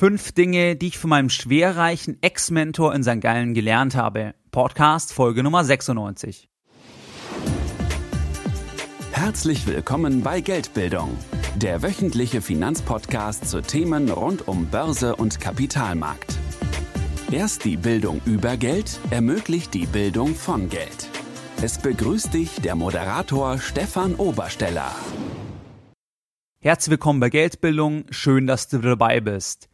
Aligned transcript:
Fünf 0.00 0.30
Dinge, 0.30 0.76
die 0.76 0.86
ich 0.86 0.98
von 0.98 1.10
meinem 1.10 1.28
schwerreichen 1.28 2.22
Ex-Mentor 2.22 2.94
in 2.94 3.02
St. 3.02 3.20
Gallen 3.20 3.52
gelernt 3.52 3.96
habe. 3.96 4.36
Podcast 4.52 5.12
Folge 5.12 5.42
Nummer 5.42 5.64
96. 5.64 6.48
Herzlich 9.10 9.66
willkommen 9.66 10.22
bei 10.22 10.40
Geldbildung, 10.40 11.18
der 11.56 11.82
wöchentliche 11.82 12.40
Finanzpodcast 12.40 13.50
zu 13.50 13.60
Themen 13.60 14.08
rund 14.08 14.46
um 14.46 14.66
Börse 14.66 15.16
und 15.16 15.40
Kapitalmarkt. 15.40 16.38
Erst 17.32 17.64
die 17.64 17.76
Bildung 17.76 18.20
über 18.24 18.56
Geld 18.56 19.00
ermöglicht 19.10 19.74
die 19.74 19.86
Bildung 19.86 20.36
von 20.36 20.68
Geld. 20.68 21.08
Es 21.60 21.76
begrüßt 21.76 22.32
dich 22.32 22.60
der 22.60 22.76
Moderator 22.76 23.58
Stefan 23.58 24.14
Obersteller. 24.14 24.94
Herzlich 26.60 26.92
willkommen 26.92 27.18
bei 27.18 27.30
Geldbildung, 27.30 28.04
schön, 28.10 28.46
dass 28.46 28.68
du 28.68 28.78
dabei 28.78 29.18
bist. 29.18 29.67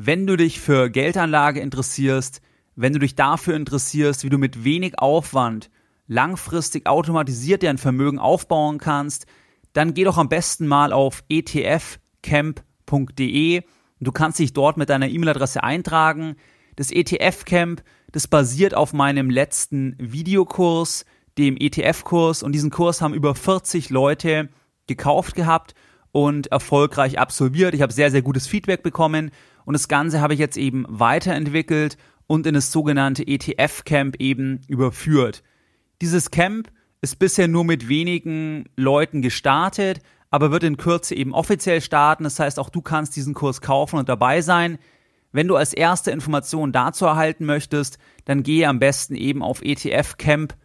Wenn 0.00 0.28
du 0.28 0.36
dich 0.36 0.60
für 0.60 0.90
Geldanlage 0.90 1.58
interessierst, 1.58 2.40
wenn 2.76 2.92
du 2.92 3.00
dich 3.00 3.16
dafür 3.16 3.56
interessierst, 3.56 4.22
wie 4.22 4.28
du 4.28 4.38
mit 4.38 4.62
wenig 4.62 5.00
Aufwand 5.00 5.70
langfristig 6.06 6.86
automatisiert 6.86 7.64
dein 7.64 7.78
Vermögen 7.78 8.20
aufbauen 8.20 8.78
kannst, 8.78 9.26
dann 9.72 9.94
geh 9.94 10.04
doch 10.04 10.16
am 10.16 10.28
besten 10.28 10.68
mal 10.68 10.92
auf 10.92 11.24
etfcamp.de. 11.28 12.52
Du 13.98 14.12
kannst 14.12 14.38
dich 14.38 14.52
dort 14.52 14.76
mit 14.76 14.88
deiner 14.88 15.08
E-Mail-Adresse 15.08 15.64
eintragen. 15.64 16.36
Das 16.76 16.92
ETF-Camp, 16.92 17.82
das 18.12 18.28
basiert 18.28 18.74
auf 18.74 18.92
meinem 18.92 19.30
letzten 19.30 19.96
Videokurs, 19.98 21.06
dem 21.38 21.56
ETF-Kurs. 21.56 22.44
Und 22.44 22.52
diesen 22.52 22.70
Kurs 22.70 23.02
haben 23.02 23.14
über 23.14 23.34
40 23.34 23.90
Leute 23.90 24.48
gekauft 24.86 25.34
gehabt 25.34 25.74
und 26.12 26.48
erfolgreich 26.48 27.18
absolviert. 27.18 27.74
Ich 27.74 27.82
habe 27.82 27.92
sehr, 27.92 28.10
sehr 28.10 28.22
gutes 28.22 28.46
Feedback 28.46 28.82
bekommen 28.82 29.30
und 29.64 29.74
das 29.74 29.88
Ganze 29.88 30.20
habe 30.20 30.34
ich 30.34 30.40
jetzt 30.40 30.56
eben 30.56 30.84
weiterentwickelt 30.88 31.96
und 32.26 32.46
in 32.46 32.54
das 32.54 32.72
sogenannte 32.72 33.26
ETF-Camp 33.26 34.16
eben 34.20 34.60
überführt. 34.68 35.42
Dieses 36.00 36.30
Camp 36.30 36.70
ist 37.00 37.18
bisher 37.18 37.48
nur 37.48 37.64
mit 37.64 37.88
wenigen 37.88 38.66
Leuten 38.76 39.22
gestartet, 39.22 40.00
aber 40.30 40.50
wird 40.50 40.62
in 40.62 40.76
Kürze 40.76 41.14
eben 41.14 41.32
offiziell 41.32 41.80
starten. 41.80 42.24
Das 42.24 42.38
heißt, 42.38 42.58
auch 42.58 42.70
du 42.70 42.82
kannst 42.82 43.16
diesen 43.16 43.34
Kurs 43.34 43.60
kaufen 43.60 43.98
und 43.98 44.08
dabei 44.08 44.42
sein. 44.42 44.78
Wenn 45.32 45.48
du 45.48 45.56
als 45.56 45.72
erste 45.72 46.10
Information 46.10 46.72
dazu 46.72 47.06
erhalten 47.06 47.44
möchtest, 47.44 47.98
dann 48.24 48.42
gehe 48.42 48.68
am 48.68 48.78
besten 48.78 49.14
eben 49.14 49.42
auf 49.42 49.62
etfcamp.de 49.62 50.56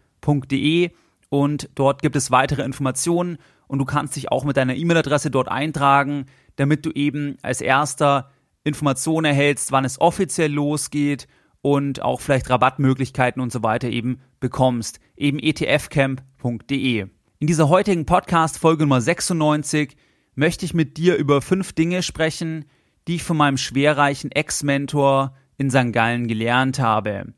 und 1.29 1.69
dort 1.75 2.01
gibt 2.01 2.15
es 2.15 2.31
weitere 2.31 2.63
Informationen 2.63 3.37
und 3.73 3.79
du 3.79 3.85
kannst 3.85 4.15
dich 4.15 4.31
auch 4.31 4.43
mit 4.43 4.55
deiner 4.55 4.75
E-Mail-Adresse 4.75 5.31
dort 5.31 5.49
eintragen, 5.49 6.27
damit 6.57 6.85
du 6.85 6.91
eben 6.91 7.37
als 7.41 7.59
erster 7.59 8.29
Informationen 8.63 9.25
erhältst, 9.25 9.71
wann 9.71 9.83
es 9.83 9.99
offiziell 9.99 10.51
losgeht 10.51 11.27
und 11.63 11.99
auch 12.03 12.21
vielleicht 12.21 12.51
Rabattmöglichkeiten 12.51 13.41
und 13.41 13.51
so 13.51 13.63
weiter 13.63 13.89
eben 13.89 14.19
bekommst. 14.39 14.99
Eben 15.17 15.39
etfcamp.de. 15.39 17.07
In 17.39 17.47
dieser 17.47 17.67
heutigen 17.67 18.05
Podcast-Folge 18.05 18.83
Nummer 18.83 19.01
96 19.01 19.97
möchte 20.35 20.65
ich 20.65 20.75
mit 20.75 20.97
dir 20.97 21.15
über 21.15 21.41
fünf 21.41 21.73
Dinge 21.73 22.03
sprechen, 22.03 22.65
die 23.07 23.15
ich 23.15 23.23
von 23.23 23.37
meinem 23.37 23.57
schwerreichen 23.57 24.31
Ex-Mentor 24.31 25.35
in 25.57 25.71
St. 25.71 25.91
Gallen 25.93 26.27
gelernt 26.27 26.77
habe. 26.77 27.33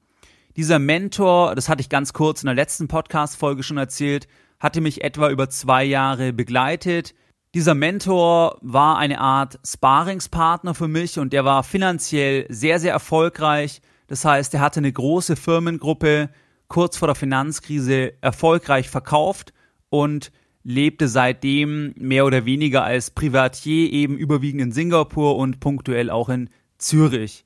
Dieser 0.58 0.80
Mentor, 0.80 1.56
das 1.56 1.70
hatte 1.70 1.80
ich 1.80 1.88
ganz 1.88 2.12
kurz 2.12 2.44
in 2.44 2.48
der 2.48 2.56
letzten 2.56 2.90
Podcast-Folge 2.90 3.64
schon 3.64 3.78
erzählt, 3.78 4.28
hatte 4.66 4.82
mich 4.82 5.04
etwa 5.04 5.30
über 5.30 5.48
zwei 5.48 5.84
Jahre 5.84 6.34
begleitet, 6.34 7.14
dieser 7.54 7.76
Mentor 7.76 8.58
war 8.62 8.98
eine 8.98 9.20
Art 9.22 9.60
Sparingspartner 9.64 10.74
für 10.74 10.88
mich 10.88 11.20
und 11.20 11.34
der 11.34 11.46
war 11.46 11.64
finanziell 11.64 12.48
sehr, 12.50 12.80
sehr 12.80 12.92
erfolgreich. 12.92 13.82
Das 14.08 14.26
heißt, 14.26 14.56
er 14.56 14.62
hatte 14.62 14.80
eine 14.80 14.92
große 14.92 15.36
Firmengruppe 15.36 16.32
kurz 16.68 16.98
vor 16.98 17.08
der 17.08 17.16
Finanzkrise 17.16 18.14
erfolgreich 18.22 18.90
verkauft 18.90 19.54
und 19.90 20.32
lebte 20.64 21.08
seitdem 21.08 21.94
mehr 21.96 22.26
oder 22.26 22.46
weniger 22.46 22.84
als 22.84 23.12
Privatier 23.12 23.94
eben 23.94 24.18
überwiegend 24.18 24.64
in 24.64 24.72
Singapur 24.72 25.38
und 25.38 25.60
punktuell 25.60 26.10
auch 26.10 26.30
in 26.30 26.50
Zürich. 26.80 27.46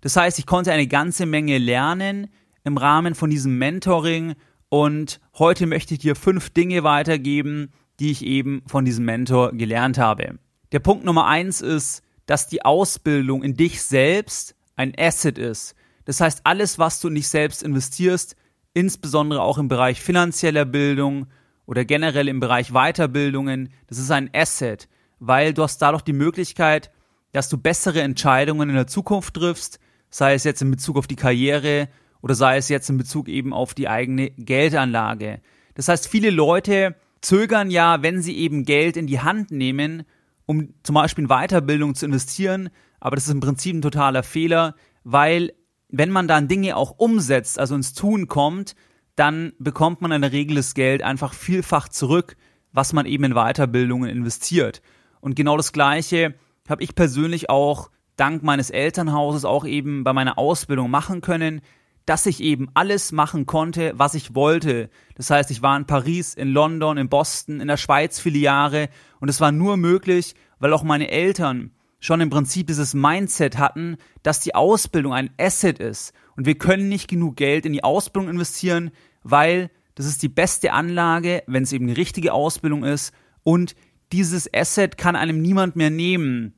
Das 0.00 0.16
heißt, 0.16 0.38
ich 0.38 0.46
konnte 0.46 0.72
eine 0.72 0.86
ganze 0.86 1.26
Menge 1.26 1.58
lernen 1.58 2.28
im 2.64 2.78
Rahmen 2.78 3.14
von 3.14 3.28
diesem 3.28 3.58
Mentoring 3.58 4.36
und 4.68 5.20
heute 5.38 5.66
möchte 5.66 5.94
ich 5.94 6.00
dir 6.00 6.16
fünf 6.16 6.50
Dinge 6.50 6.82
weitergeben, 6.82 7.72
die 8.00 8.10
ich 8.10 8.24
eben 8.24 8.62
von 8.66 8.84
diesem 8.84 9.04
Mentor 9.04 9.52
gelernt 9.52 9.98
habe. 9.98 10.38
Der 10.72 10.80
Punkt 10.80 11.04
Nummer 11.04 11.26
eins 11.26 11.60
ist, 11.60 12.02
dass 12.26 12.48
die 12.48 12.64
Ausbildung 12.64 13.42
in 13.42 13.54
dich 13.54 13.82
selbst 13.82 14.54
ein 14.74 14.92
Asset 14.98 15.38
ist. 15.38 15.74
Das 16.04 16.20
heißt, 16.20 16.42
alles, 16.44 16.78
was 16.78 17.00
du 17.00 17.08
in 17.08 17.14
dich 17.14 17.28
selbst 17.28 17.62
investierst, 17.62 18.36
insbesondere 18.74 19.40
auch 19.40 19.58
im 19.58 19.68
Bereich 19.68 20.00
finanzieller 20.00 20.64
Bildung 20.64 21.28
oder 21.66 21.84
generell 21.84 22.28
im 22.28 22.40
Bereich 22.40 22.72
Weiterbildungen, 22.72 23.70
das 23.86 23.98
ist 23.98 24.10
ein 24.10 24.30
Asset, 24.34 24.88
weil 25.18 25.54
du 25.54 25.62
hast 25.62 25.78
dadurch 25.78 26.02
die 26.02 26.12
Möglichkeit, 26.12 26.90
dass 27.32 27.48
du 27.48 27.58
bessere 27.58 28.02
Entscheidungen 28.02 28.68
in 28.68 28.76
der 28.76 28.86
Zukunft 28.86 29.34
triffst, 29.34 29.78
sei 30.10 30.34
es 30.34 30.44
jetzt 30.44 30.62
in 30.62 30.70
Bezug 30.70 30.96
auf 30.96 31.06
die 31.06 31.16
Karriere 31.16 31.88
oder 32.26 32.34
sei 32.34 32.56
es 32.56 32.68
jetzt 32.68 32.90
in 32.90 32.98
Bezug 32.98 33.28
eben 33.28 33.52
auf 33.52 33.72
die 33.72 33.88
eigene 33.88 34.30
Geldanlage. 34.30 35.40
Das 35.74 35.86
heißt, 35.86 36.08
viele 36.08 36.30
Leute 36.30 36.96
zögern 37.20 37.70
ja, 37.70 38.02
wenn 38.02 38.20
sie 38.20 38.36
eben 38.36 38.64
Geld 38.64 38.96
in 38.96 39.06
die 39.06 39.20
Hand 39.20 39.52
nehmen, 39.52 40.02
um 40.44 40.74
zum 40.82 40.96
Beispiel 40.96 41.22
in 41.22 41.28
Weiterbildung 41.28 41.94
zu 41.94 42.04
investieren. 42.04 42.70
Aber 42.98 43.14
das 43.14 43.26
ist 43.28 43.32
im 43.32 43.38
Prinzip 43.38 43.76
ein 43.76 43.80
totaler 43.80 44.24
Fehler, 44.24 44.74
weil 45.04 45.52
wenn 45.88 46.10
man 46.10 46.26
dann 46.26 46.48
Dinge 46.48 46.76
auch 46.76 46.98
umsetzt, 46.98 47.60
also 47.60 47.76
ins 47.76 47.94
Tun 47.94 48.26
kommt, 48.26 48.74
dann 49.14 49.52
bekommt 49.60 50.00
man 50.00 50.10
in 50.10 50.22
der 50.22 50.32
Regel 50.32 50.56
das 50.56 50.74
Geld 50.74 51.04
einfach 51.04 51.32
vielfach 51.32 51.88
zurück, 51.88 52.36
was 52.72 52.92
man 52.92 53.06
eben 53.06 53.22
in 53.22 53.34
Weiterbildungen 53.34 54.10
investiert. 54.10 54.82
Und 55.20 55.36
genau 55.36 55.56
das 55.56 55.70
Gleiche 55.72 56.34
habe 56.68 56.82
ich 56.82 56.96
persönlich 56.96 57.50
auch 57.50 57.88
dank 58.16 58.42
meines 58.42 58.70
Elternhauses 58.70 59.44
auch 59.44 59.64
eben 59.64 60.02
bei 60.02 60.12
meiner 60.12 60.38
Ausbildung 60.38 60.90
machen 60.90 61.20
können 61.20 61.60
dass 62.06 62.24
ich 62.26 62.40
eben 62.40 62.68
alles 62.74 63.12
machen 63.12 63.46
konnte, 63.46 63.92
was 63.96 64.14
ich 64.14 64.34
wollte. 64.34 64.88
Das 65.16 65.30
heißt, 65.30 65.50
ich 65.50 65.60
war 65.60 65.76
in 65.76 65.86
Paris, 65.86 66.34
in 66.34 66.48
London, 66.48 66.96
in 66.96 67.08
Boston, 67.08 67.60
in 67.60 67.68
der 67.68 67.76
Schweiz 67.76 68.20
viele 68.20 68.38
Jahre 68.38 68.88
und 69.20 69.28
es 69.28 69.40
war 69.40 69.52
nur 69.52 69.76
möglich, 69.76 70.34
weil 70.58 70.72
auch 70.72 70.84
meine 70.84 71.10
Eltern 71.10 71.72
schon 71.98 72.20
im 72.20 72.30
Prinzip 72.30 72.68
dieses 72.68 72.94
Mindset 72.94 73.58
hatten, 73.58 73.96
dass 74.22 74.40
die 74.40 74.54
Ausbildung 74.54 75.12
ein 75.12 75.30
Asset 75.38 75.80
ist 75.80 76.12
und 76.36 76.46
wir 76.46 76.56
können 76.56 76.88
nicht 76.88 77.08
genug 77.08 77.36
Geld 77.36 77.66
in 77.66 77.72
die 77.72 77.84
Ausbildung 77.84 78.30
investieren, 78.30 78.92
weil 79.22 79.70
das 79.96 80.06
ist 80.06 80.22
die 80.22 80.28
beste 80.28 80.72
Anlage, 80.72 81.42
wenn 81.46 81.64
es 81.64 81.72
eben 81.72 81.88
die 81.88 81.94
richtige 81.94 82.32
Ausbildung 82.32 82.84
ist 82.84 83.12
und 83.42 83.74
dieses 84.12 84.52
Asset 84.54 84.96
kann 84.96 85.16
einem 85.16 85.42
niemand 85.42 85.74
mehr 85.74 85.90
nehmen. 85.90 86.54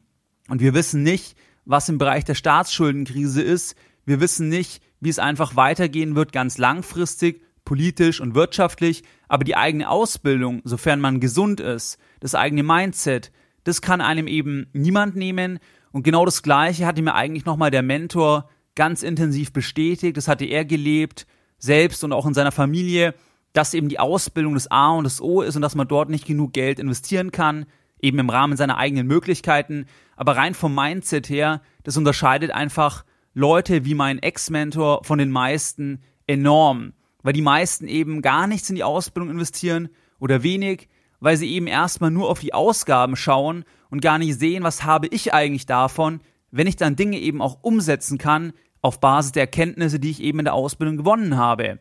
Und 0.49 0.61
wir 0.61 0.75
wissen 0.75 1.03
nicht, 1.03 1.37
was 1.65 1.89
im 1.89 1.99
Bereich 1.99 2.25
der 2.25 2.35
Staatsschuldenkrise 2.35 3.43
ist. 3.43 3.75
Wir 4.05 4.21
wissen 4.21 4.49
nicht, 4.49 4.83
wie 5.01 5.09
es 5.09 5.19
einfach 5.19 5.57
weitergehen 5.57 6.17
wird, 6.17 6.33
ganz 6.33 6.59
langfristig, 6.59 7.43
politisch 7.65 8.21
und 8.21 8.35
wirtschaftlich, 8.35 9.03
aber 9.29 9.45
die 9.45 9.57
eigene 9.57 9.91
Ausbildung, 9.91 10.63
sofern 10.65 11.01
man 11.01 11.21
gesund 11.21 11.61
ist, 11.61 11.99
das 12.21 12.35
eigene 12.35 12.63
Mindset, 12.63 13.31
das 13.65 13.83
kann 13.83 14.01
einem 14.01 14.27
eben 14.27 14.69
niemand 14.73 15.17
nehmen. 15.17 15.59
Und 15.93 16.03
genau 16.03 16.25
das 16.25 16.43
Gleiche 16.43 16.87
hatte 16.87 17.03
mir 17.03 17.15
eigentlich 17.15 17.45
nochmal 17.45 17.71
der 17.71 17.83
Mentor 17.83 18.49
ganz 18.75 19.03
intensiv 19.03 19.53
bestätigt. 19.53 20.17
Das 20.17 20.29
hatte 20.29 20.47
er 20.47 20.65
gelebt, 20.65 21.27
selbst 21.59 22.05
und 22.05 22.13
auch 22.15 22.25
in 22.25 22.33
seiner 22.33 22.53
Familie, 22.53 23.15
dass 23.53 23.75
eben 23.75 23.89
die 23.89 23.99
Ausbildung 23.99 24.55
das 24.55 24.71
A 24.71 24.93
und 24.93 25.05
das 25.05 25.21
O 25.21 25.43
ist 25.43 25.57
und 25.57 25.63
dass 25.63 25.75
man 25.75 25.89
dort 25.89 26.09
nicht 26.09 26.27
genug 26.27 26.53
Geld 26.53 26.79
investieren 26.79 27.33
kann, 27.33 27.67
eben 28.01 28.19
im 28.19 28.31
Rahmen 28.31 28.57
seiner 28.57 28.79
eigenen 28.79 29.07
Möglichkeiten. 29.07 29.87
Aber 30.17 30.37
rein 30.37 30.55
vom 30.55 30.75
Mindset 30.75 31.29
her, 31.29 31.61
das 31.83 31.97
unterscheidet 31.97 32.51
einfach 32.53 33.05
Leute 33.35 33.85
wie 33.85 33.95
mein 33.95 34.19
Ex-Mentor 34.19 35.05
von 35.05 35.19
den 35.19 35.31
meisten 35.31 36.03
enorm, 36.27 36.93
weil 37.23 37.33
die 37.33 37.43
meisten 37.43 37.89
eben 37.89 38.23
gar 38.23 38.47
nichts 38.47 38.69
in 38.69 38.77
die 38.77 38.85
Ausbildung 38.85 39.31
investieren 39.31 39.89
oder 40.19 40.43
wenig, 40.43 40.89
weil 41.21 41.37
sie 41.37 41.51
eben 41.51 41.67
erstmal 41.67 42.11
nur 42.11 42.29
auf 42.31 42.41
die 42.41 42.55
Ausgaben 42.55 43.17
schauen 43.17 43.65
und 43.91 44.03
gar 44.03 44.19
nicht 44.19 44.39
sehen, 44.39 44.63
was 44.63 44.85
habe 44.85 45.09
ich 45.09 45.35
eigentlich 45.35 45.67
davon, 45.67 46.21
wenn 46.51 46.67
ich 46.67 46.77
dann 46.77 46.97
Dinge 46.97 47.19
eben 47.19 47.43
auch 47.43 47.59
umsetzen 47.63 48.19
kann 48.19 48.53
auf 48.81 49.01
Basis 49.01 49.33
der 49.33 49.43
Erkenntnisse, 49.43 49.99
die 49.99 50.11
ich 50.11 50.23
eben 50.23 50.39
in 50.39 50.45
der 50.45 50.55
Ausbildung 50.55 50.97
gewonnen 50.97 51.37
habe. 51.37 51.79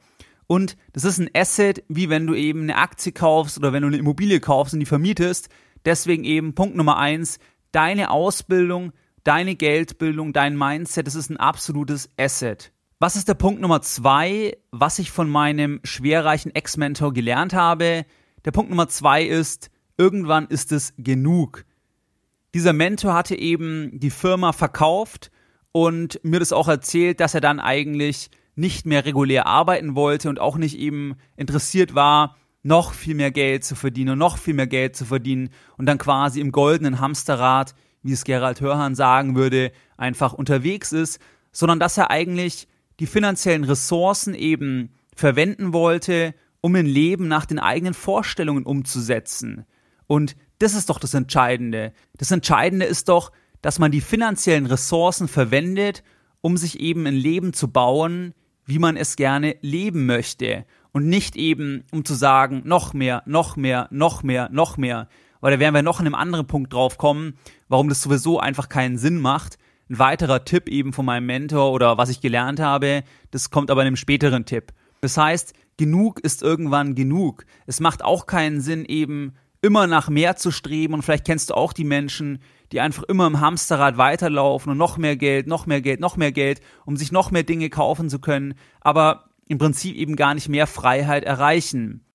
Und 0.48 0.78
das 0.94 1.04
ist 1.04 1.20
ein 1.20 1.30
Asset, 1.36 1.84
wie 1.90 2.10
wenn 2.10 2.26
du 2.26 2.34
eben 2.34 2.64
eine 2.64 2.78
Aktie 2.78 3.12
kaufst 3.12 3.58
oder 3.58 3.74
wenn 3.74 3.82
du 3.82 3.88
eine 3.88 3.98
Immobilie 3.98 4.40
kaufst 4.40 4.74
und 4.74 4.80
die 4.80 4.86
vermietest. 4.86 5.50
Deswegen 5.86 6.24
eben 6.24 6.56
Punkt 6.56 6.76
Nummer 6.76 6.98
eins, 6.98 7.40
deine 7.72 8.12
Ausbildung 8.12 8.94
deine 9.28 9.56
Geldbildung, 9.56 10.32
dein 10.32 10.58
Mindset, 10.58 11.06
das 11.06 11.16
ist 11.16 11.30
ein 11.30 11.38
absolutes 11.38 12.10
Asset. 12.18 12.72
Was 12.98 13.18
ist 13.18 13.28
der 13.28 13.34
Punkt 13.34 13.60
Nummer 13.60 13.82
zwei, 13.82 14.58
was 14.72 15.00
ich 15.00 15.12
von 15.12 15.30
meinem 15.30 15.82
schwerreichen 15.84 16.56
Ex-Mentor 16.56 17.12
gelernt 17.12 17.54
habe? 17.54 18.06
Der 18.46 18.52
Punkt 18.52 18.70
Nummer 18.70 18.88
zwei 18.88 19.24
ist, 19.24 19.70
irgendwann 19.98 20.48
ist 20.48 20.72
es 20.72 20.94
genug. 20.98 21.66
Dieser 22.54 22.72
Mentor 22.72 23.14
hatte 23.14 23.36
eben 23.36 24.00
die 24.00 24.12
Firma 24.12 24.54
verkauft 24.54 25.30
und 25.74 26.22
mir 26.24 26.40
das 26.40 26.54
auch 26.54 26.70
erzählt, 26.70 27.20
dass 27.20 27.34
er 27.34 27.42
dann 27.42 27.60
eigentlich 27.60 28.30
nicht 28.56 28.86
mehr 28.86 29.04
regulär 29.04 29.46
arbeiten 29.46 29.94
wollte 29.96 30.30
und 30.30 30.40
auch 30.40 30.56
nicht 30.56 30.78
eben 30.78 31.18
interessiert 31.36 31.96
war, 31.96 32.38
noch 32.64 32.94
viel 32.94 33.16
mehr 33.16 33.32
Geld 33.32 33.66
zu 33.66 33.76
verdienen 33.76 34.12
und 34.12 34.20
noch 34.20 34.38
viel 34.38 34.54
mehr 34.54 34.68
Geld 34.68 34.96
zu 34.96 35.04
verdienen 35.04 35.50
und 35.78 35.86
dann 35.86 35.98
quasi 35.98 36.40
im 36.40 36.54
goldenen 36.54 37.02
Hamsterrad, 37.02 37.76
wie 38.08 38.14
es 38.14 38.24
Gerald 38.24 38.62
Hörhan 38.62 38.96
sagen 38.96 39.36
würde, 39.36 39.72
einfach 39.98 40.34
unterwegs 40.34 40.94
ist, 40.94 41.20
sondern 41.52 41.80
dass 41.80 41.98
er 41.98 42.10
eigentlich 42.10 42.68
die 43.00 43.06
finanziellen 43.06 43.64
Ressourcen 43.64 44.34
eben 44.34 44.90
verwenden 45.16 45.74
wollte, 45.74 46.34
um 46.62 46.76
ein 46.76 46.86
Leben 46.86 47.28
nach 47.28 47.46
den 47.46 47.60
eigenen 47.60 47.94
Vorstellungen 47.94 48.64
umzusetzen. 48.64 49.66
Und 50.08 50.36
das 50.60 50.74
ist 50.74 50.90
doch 50.90 51.00
das 51.00 51.14
Entscheidende. 51.14 51.94
Das 52.18 52.32
Entscheidende 52.32 52.86
ist 52.86 53.10
doch, 53.10 53.32
dass 53.62 53.80
man 53.80 53.92
die 53.92 54.02
finanziellen 54.02 54.66
Ressourcen 54.66 55.28
verwendet, 55.28 56.04
um 56.42 56.58
sich 56.58 56.80
eben 56.80 57.06
ein 57.06 57.16
Leben 57.16 57.54
zu 57.54 57.68
bauen, 57.68 58.34
wie 58.66 58.80
man 58.80 58.98
es 58.98 59.16
gerne 59.16 59.58
leben 59.62 60.06
möchte. 60.06 60.66
Und 60.92 61.08
nicht 61.08 61.36
eben, 61.36 61.84
um 61.92 62.06
zu 62.06 62.14
sagen, 62.14 62.62
noch 62.66 62.94
mehr, 62.94 63.24
noch 63.26 63.56
mehr, 63.56 63.88
noch 63.92 64.24
mehr, 64.24 64.50
noch 64.52 64.78
mehr. 64.78 65.08
Weil 65.42 65.54
da 65.54 65.60
werden 65.60 65.76
wir 65.76 65.84
noch 65.84 66.00
in 66.00 66.06
einem 66.06 66.16
anderen 66.16 66.48
Punkt 66.48 66.74
drauf 66.74 66.98
kommen, 66.98 67.38
warum 67.68 67.90
das 67.90 68.02
sowieso 68.02 68.40
einfach 68.40 68.70
keinen 68.70 68.98
Sinn 68.98 69.20
macht. 69.20 69.58
Ein 69.90 70.00
weiterer 70.00 70.44
Tipp 70.46 70.68
eben 70.68 70.94
von 70.94 71.06
meinem 71.06 71.26
Mentor 71.26 71.72
oder 71.72 71.98
was 71.98 72.10
ich 72.10 72.22
gelernt 72.22 72.60
habe, 72.60 73.04
das 73.32 73.50
kommt 73.50 73.72
aber 73.72 73.82
in 73.82 73.88
einem 73.88 73.96
späteren 73.96 74.46
Tipp. 74.46 74.74
Das 75.02 75.18
heißt, 75.18 75.54
genug 75.78 76.20
ist 76.20 76.42
irgendwann 76.42 76.96
genug. 76.96 77.46
Es 77.66 77.80
macht 77.80 78.04
auch 78.04 78.26
keinen 78.26 78.60
Sinn, 78.62 78.84
eben 78.86 79.34
immer 79.62 79.88
nach 79.88 80.10
mehr 80.10 80.36
zu 80.36 80.52
streben 80.52 80.94
und 80.94 81.02
vielleicht 81.02 81.26
kennst 81.26 81.50
du 81.50 81.54
auch 81.54 81.74
die 81.74 81.84
Menschen, 81.84 82.40
die 82.72 82.82
einfach 82.82 83.04
immer 83.04 83.28
im 83.28 83.40
Hamsterrad 83.40 83.98
weiterlaufen 83.98 84.72
und 84.72 84.78
noch 84.78 84.98
mehr 84.98 85.16
Geld, 85.16 85.48
noch 85.48 85.66
mehr 85.66 85.82
Geld, 85.82 86.00
noch 86.00 86.18
mehr 86.18 86.32
Geld, 86.32 86.62
um 86.86 86.98
sich 86.98 87.12
noch 87.12 87.32
mehr 87.32 87.44
Dinge 87.44 87.70
kaufen 87.70 88.10
zu 88.10 88.20
können, 88.20 88.56
aber 88.82 89.30
im 89.48 89.58
Prinzip 89.58 89.96
eben 89.96 90.16
gar 90.16 90.34
nicht 90.34 90.50
mehr 90.50 90.68
Freiheit 90.68 91.24
erreichen. 91.24 92.06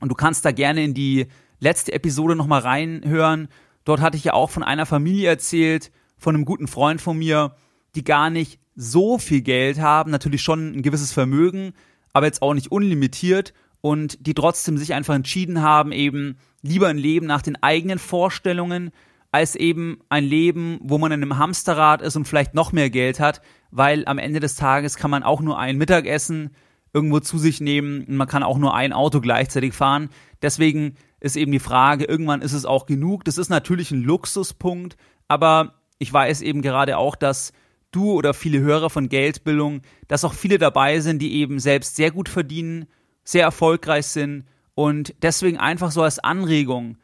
Und 0.00 0.08
du 0.08 0.14
kannst 0.14 0.44
da 0.44 0.52
gerne 0.52 0.82
in 0.82 0.94
die 0.94 1.28
letzte 1.58 1.92
Episode 1.92 2.36
nochmal 2.36 2.60
reinhören. 2.60 3.48
Dort 3.84 4.00
hatte 4.00 4.16
ich 4.16 4.24
ja 4.24 4.32
auch 4.32 4.50
von 4.50 4.62
einer 4.62 4.86
Familie 4.86 5.28
erzählt, 5.28 5.90
von 6.18 6.34
einem 6.34 6.44
guten 6.44 6.66
Freund 6.66 7.00
von 7.00 7.18
mir, 7.18 7.54
die 7.94 8.04
gar 8.04 8.30
nicht 8.30 8.58
so 8.76 9.18
viel 9.18 9.42
Geld 9.42 9.78
haben, 9.80 10.10
natürlich 10.10 10.42
schon 10.42 10.72
ein 10.72 10.82
gewisses 10.82 11.12
Vermögen, 11.12 11.72
aber 12.12 12.26
jetzt 12.26 12.42
auch 12.42 12.54
nicht 12.54 12.72
unlimitiert 12.72 13.52
und 13.80 14.26
die 14.26 14.34
trotzdem 14.34 14.78
sich 14.78 14.94
einfach 14.94 15.14
entschieden 15.14 15.62
haben, 15.62 15.92
eben 15.92 16.38
lieber 16.62 16.88
ein 16.88 16.98
Leben 16.98 17.26
nach 17.26 17.42
den 17.42 17.62
eigenen 17.62 17.98
Vorstellungen, 17.98 18.90
als 19.30 19.56
eben 19.56 19.98
ein 20.08 20.24
Leben, 20.24 20.78
wo 20.80 20.96
man 20.96 21.12
in 21.12 21.20
einem 21.20 21.38
Hamsterrad 21.38 22.02
ist 22.02 22.16
und 22.16 22.26
vielleicht 22.26 22.54
noch 22.54 22.72
mehr 22.72 22.88
Geld 22.88 23.20
hat, 23.20 23.42
weil 23.70 24.06
am 24.06 24.18
Ende 24.18 24.40
des 24.40 24.54
Tages 24.54 24.96
kann 24.96 25.10
man 25.10 25.24
auch 25.24 25.40
nur 25.40 25.58
ein 25.58 25.76
Mittagessen 25.76 26.50
irgendwo 26.92 27.18
zu 27.18 27.38
sich 27.38 27.60
nehmen 27.60 28.04
und 28.04 28.16
man 28.16 28.28
kann 28.28 28.44
auch 28.44 28.58
nur 28.58 28.74
ein 28.74 28.92
Auto 28.92 29.20
gleichzeitig 29.20 29.74
fahren. 29.74 30.08
Deswegen 30.40 30.94
ist 31.24 31.36
eben 31.36 31.52
die 31.52 31.58
Frage, 31.58 32.04
irgendwann 32.04 32.42
ist 32.42 32.52
es 32.52 32.66
auch 32.66 32.84
genug. 32.84 33.24
Das 33.24 33.38
ist 33.38 33.48
natürlich 33.48 33.90
ein 33.90 34.02
Luxuspunkt, 34.02 34.98
aber 35.26 35.74
ich 35.98 36.12
weiß 36.12 36.42
eben 36.42 36.60
gerade 36.60 36.98
auch, 36.98 37.16
dass 37.16 37.54
du 37.92 38.12
oder 38.12 38.34
viele 38.34 38.60
Hörer 38.60 38.90
von 38.90 39.08
Geldbildung, 39.08 39.80
dass 40.06 40.24
auch 40.24 40.34
viele 40.34 40.58
dabei 40.58 41.00
sind, 41.00 41.22
die 41.22 41.36
eben 41.36 41.60
selbst 41.60 41.96
sehr 41.96 42.10
gut 42.10 42.28
verdienen, 42.28 42.86
sehr 43.24 43.44
erfolgreich 43.44 44.06
sind 44.06 44.44
und 44.74 45.14
deswegen 45.22 45.56
einfach 45.56 45.92
so 45.92 46.02
als 46.02 46.18
Anregung, 46.18 46.98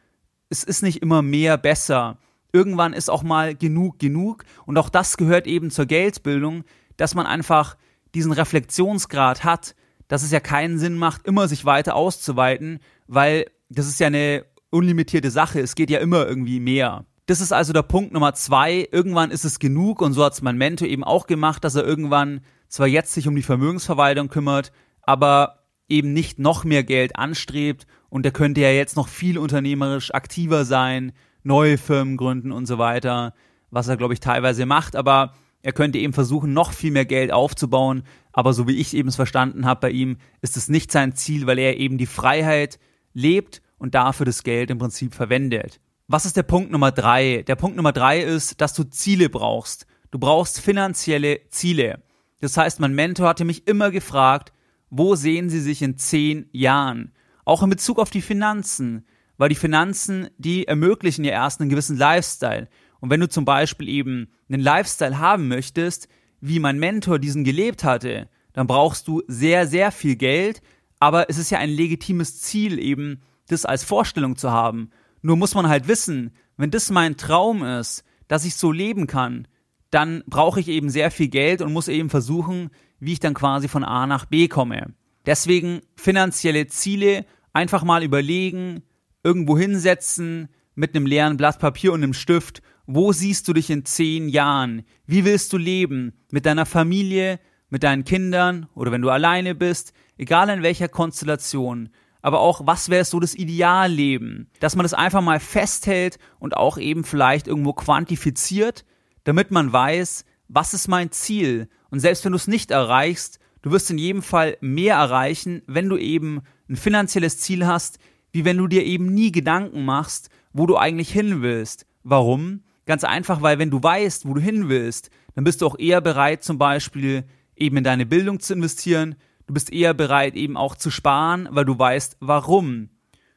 es 0.50 0.64
ist 0.64 0.82
nicht 0.82 1.00
immer 1.00 1.22
mehr 1.22 1.56
besser. 1.56 2.18
Irgendwann 2.52 2.92
ist 2.92 3.08
auch 3.08 3.22
mal 3.22 3.54
genug 3.54 3.98
genug 3.98 4.44
und 4.66 4.76
auch 4.76 4.90
das 4.90 5.16
gehört 5.16 5.46
eben 5.46 5.70
zur 5.70 5.86
Geldbildung, 5.86 6.64
dass 6.98 7.14
man 7.14 7.24
einfach 7.24 7.78
diesen 8.14 8.32
Reflexionsgrad 8.32 9.44
hat, 9.44 9.74
dass 10.08 10.22
es 10.22 10.30
ja 10.30 10.40
keinen 10.40 10.78
Sinn 10.78 10.98
macht, 10.98 11.26
immer 11.26 11.48
sich 11.48 11.64
weiter 11.64 11.94
auszuweiten, 11.94 12.80
weil 13.06 13.46
das 13.70 13.86
ist 13.86 14.00
ja 14.00 14.08
eine 14.08 14.44
unlimitierte 14.70 15.30
Sache, 15.30 15.60
es 15.60 15.74
geht 15.74 15.90
ja 15.90 16.00
immer 16.00 16.26
irgendwie 16.26 16.60
mehr. 16.60 17.06
Das 17.26 17.40
ist 17.40 17.52
also 17.52 17.72
der 17.72 17.82
Punkt 17.82 18.12
Nummer 18.12 18.34
zwei. 18.34 18.88
Irgendwann 18.90 19.30
ist 19.30 19.44
es 19.44 19.60
genug 19.60 20.02
und 20.02 20.12
so 20.12 20.24
hat 20.24 20.32
es 20.32 20.42
mein 20.42 20.58
Mentor 20.58 20.88
eben 20.88 21.04
auch 21.04 21.26
gemacht, 21.26 21.62
dass 21.62 21.76
er 21.76 21.84
irgendwann 21.84 22.40
zwar 22.68 22.88
jetzt 22.88 23.12
sich 23.12 23.28
um 23.28 23.36
die 23.36 23.42
Vermögensverwaltung 23.42 24.28
kümmert, 24.28 24.72
aber 25.02 25.64
eben 25.88 26.12
nicht 26.12 26.38
noch 26.38 26.64
mehr 26.64 26.82
Geld 26.82 27.16
anstrebt 27.16 27.86
und 28.08 28.26
er 28.26 28.32
könnte 28.32 28.60
ja 28.60 28.70
jetzt 28.70 28.96
noch 28.96 29.08
viel 29.08 29.38
unternehmerisch 29.38 30.12
aktiver 30.12 30.64
sein, 30.64 31.12
neue 31.42 31.78
Firmen 31.78 32.16
gründen 32.16 32.52
und 32.52 32.66
so 32.66 32.78
weiter, 32.78 33.34
was 33.70 33.88
er 33.88 33.96
glaube 33.96 34.14
ich 34.14 34.20
teilweise 34.20 34.66
macht, 34.66 34.96
aber 34.96 35.34
er 35.62 35.72
könnte 35.72 35.98
eben 35.98 36.12
versuchen, 36.12 36.52
noch 36.52 36.72
viel 36.72 36.90
mehr 36.90 37.04
Geld 37.04 37.32
aufzubauen, 37.32 38.02
aber 38.32 38.52
so 38.52 38.66
wie 38.66 38.76
ich 38.76 38.94
eben 38.94 39.08
es 39.08 39.16
verstanden 39.16 39.66
habe 39.66 39.80
bei 39.80 39.90
ihm, 39.90 40.16
ist 40.42 40.56
es 40.56 40.68
nicht 40.68 40.90
sein 40.90 41.14
Ziel, 41.14 41.46
weil 41.46 41.58
er 41.58 41.78
eben 41.78 41.98
die 41.98 42.06
Freiheit 42.06 42.78
lebt 43.12 43.62
und 43.78 43.94
dafür 43.94 44.26
das 44.26 44.42
Geld 44.42 44.70
im 44.70 44.78
Prinzip 44.78 45.14
verwendet. 45.14 45.80
Was 46.06 46.26
ist 46.26 46.36
der 46.36 46.42
Punkt 46.42 46.70
Nummer 46.70 46.92
drei? 46.92 47.42
Der 47.46 47.56
Punkt 47.56 47.76
Nummer 47.76 47.92
drei 47.92 48.20
ist, 48.20 48.60
dass 48.60 48.74
du 48.74 48.84
Ziele 48.84 49.28
brauchst. 49.28 49.86
Du 50.10 50.18
brauchst 50.18 50.60
finanzielle 50.60 51.40
Ziele. 51.50 52.02
Das 52.40 52.56
heißt, 52.56 52.80
mein 52.80 52.94
Mentor 52.94 53.28
hatte 53.28 53.44
mich 53.44 53.68
immer 53.68 53.90
gefragt, 53.90 54.52
wo 54.88 55.14
sehen 55.14 55.50
Sie 55.50 55.60
sich 55.60 55.82
in 55.82 55.98
zehn 55.98 56.48
Jahren? 56.52 57.12
Auch 57.44 57.62
in 57.62 57.70
Bezug 57.70 57.98
auf 57.98 58.10
die 58.10 58.22
Finanzen. 58.22 59.06
Weil 59.36 59.50
die 59.50 59.54
Finanzen, 59.54 60.28
die 60.36 60.66
ermöglichen 60.66 61.24
ja 61.24 61.32
erst 61.32 61.60
einen 61.60 61.70
gewissen 61.70 61.96
Lifestyle. 61.96 62.68
Und 62.98 63.10
wenn 63.10 63.20
du 63.20 63.28
zum 63.28 63.44
Beispiel 63.44 63.88
eben 63.88 64.32
einen 64.48 64.60
Lifestyle 64.60 65.18
haben 65.18 65.48
möchtest, 65.48 66.08
wie 66.40 66.58
mein 66.58 66.78
Mentor 66.78 67.18
diesen 67.18 67.44
gelebt 67.44 67.84
hatte, 67.84 68.28
dann 68.52 68.66
brauchst 68.66 69.06
du 69.08 69.22
sehr, 69.28 69.66
sehr 69.66 69.92
viel 69.92 70.16
Geld. 70.16 70.60
Aber 71.00 71.28
es 71.28 71.38
ist 71.38 71.50
ja 71.50 71.58
ein 71.58 71.70
legitimes 71.70 72.40
Ziel 72.40 72.78
eben, 72.78 73.22
das 73.48 73.64
als 73.64 73.82
Vorstellung 73.82 74.36
zu 74.36 74.50
haben. 74.52 74.90
Nur 75.22 75.36
muss 75.36 75.54
man 75.54 75.68
halt 75.68 75.88
wissen, 75.88 76.32
wenn 76.56 76.70
das 76.70 76.90
mein 76.90 77.16
Traum 77.16 77.64
ist, 77.64 78.04
dass 78.28 78.44
ich 78.44 78.54
so 78.54 78.70
leben 78.70 79.06
kann, 79.06 79.48
dann 79.90 80.22
brauche 80.26 80.60
ich 80.60 80.68
eben 80.68 80.88
sehr 80.88 81.10
viel 81.10 81.28
Geld 81.28 81.62
und 81.62 81.72
muss 81.72 81.88
eben 81.88 82.10
versuchen, 82.10 82.70
wie 83.00 83.14
ich 83.14 83.20
dann 83.20 83.34
quasi 83.34 83.66
von 83.66 83.82
A 83.82 84.06
nach 84.06 84.26
B 84.26 84.46
komme. 84.46 84.94
Deswegen 85.26 85.80
finanzielle 85.96 86.66
Ziele 86.68 87.26
einfach 87.52 87.82
mal 87.82 88.04
überlegen, 88.04 88.82
irgendwo 89.22 89.58
hinsetzen 89.58 90.48
mit 90.74 90.94
einem 90.94 91.06
leeren 91.06 91.36
Blatt 91.36 91.58
Papier 91.58 91.92
und 91.92 92.02
einem 92.02 92.14
Stift. 92.14 92.62
Wo 92.86 93.12
siehst 93.12 93.48
du 93.48 93.52
dich 93.52 93.70
in 93.70 93.84
zehn 93.84 94.28
Jahren? 94.28 94.84
Wie 95.06 95.24
willst 95.24 95.52
du 95.52 95.58
leben? 95.58 96.12
Mit 96.30 96.46
deiner 96.46 96.66
Familie, 96.66 97.40
mit 97.68 97.82
deinen 97.82 98.04
Kindern 98.04 98.68
oder 98.74 98.92
wenn 98.92 99.02
du 99.02 99.10
alleine 99.10 99.54
bist, 99.54 99.92
egal 100.20 100.48
in 100.50 100.62
welcher 100.62 100.88
Konstellation 100.88 101.90
aber 102.22 102.40
auch, 102.40 102.66
was 102.66 102.88
wäre 102.88 103.04
so 103.04 103.20
das 103.20 103.34
Idealleben? 103.34 104.48
Dass 104.60 104.76
man 104.76 104.84
das 104.84 104.94
einfach 104.94 105.22
mal 105.22 105.40
festhält 105.40 106.18
und 106.38 106.56
auch 106.56 106.78
eben 106.78 107.04
vielleicht 107.04 107.48
irgendwo 107.48 107.72
quantifiziert, 107.72 108.84
damit 109.24 109.50
man 109.50 109.72
weiß, 109.72 110.24
was 110.48 110.74
ist 110.74 110.88
mein 110.88 111.12
Ziel? 111.12 111.68
Und 111.90 112.00
selbst 112.00 112.24
wenn 112.24 112.32
du 112.32 112.36
es 112.36 112.48
nicht 112.48 112.70
erreichst, 112.70 113.38
du 113.62 113.70
wirst 113.70 113.90
in 113.90 113.98
jedem 113.98 114.22
Fall 114.22 114.56
mehr 114.60 114.96
erreichen, 114.96 115.62
wenn 115.66 115.88
du 115.88 115.96
eben 115.96 116.42
ein 116.68 116.76
finanzielles 116.76 117.38
Ziel 117.38 117.66
hast, 117.66 117.98
wie 118.32 118.44
wenn 118.44 118.58
du 118.58 118.66
dir 118.66 118.84
eben 118.84 119.12
nie 119.12 119.32
Gedanken 119.32 119.84
machst, 119.84 120.30
wo 120.52 120.66
du 120.66 120.76
eigentlich 120.76 121.10
hin 121.10 121.42
willst. 121.42 121.86
Warum? 122.02 122.62
Ganz 122.86 123.04
einfach, 123.04 123.42
weil 123.42 123.58
wenn 123.58 123.70
du 123.70 123.82
weißt, 123.82 124.26
wo 124.26 124.34
du 124.34 124.40
hin 124.40 124.68
willst, 124.68 125.10
dann 125.34 125.44
bist 125.44 125.62
du 125.62 125.66
auch 125.66 125.78
eher 125.78 126.00
bereit, 126.00 126.42
zum 126.42 126.58
Beispiel 126.58 127.24
eben 127.56 127.76
in 127.76 127.84
deine 127.84 128.06
Bildung 128.06 128.40
zu 128.40 128.54
investieren, 128.54 129.16
Du 129.50 129.54
bist 129.54 129.72
eher 129.72 129.94
bereit, 129.94 130.36
eben 130.36 130.56
auch 130.56 130.76
zu 130.76 130.92
sparen, 130.92 131.48
weil 131.50 131.64
du 131.64 131.76
weißt, 131.76 132.18
warum. 132.20 132.88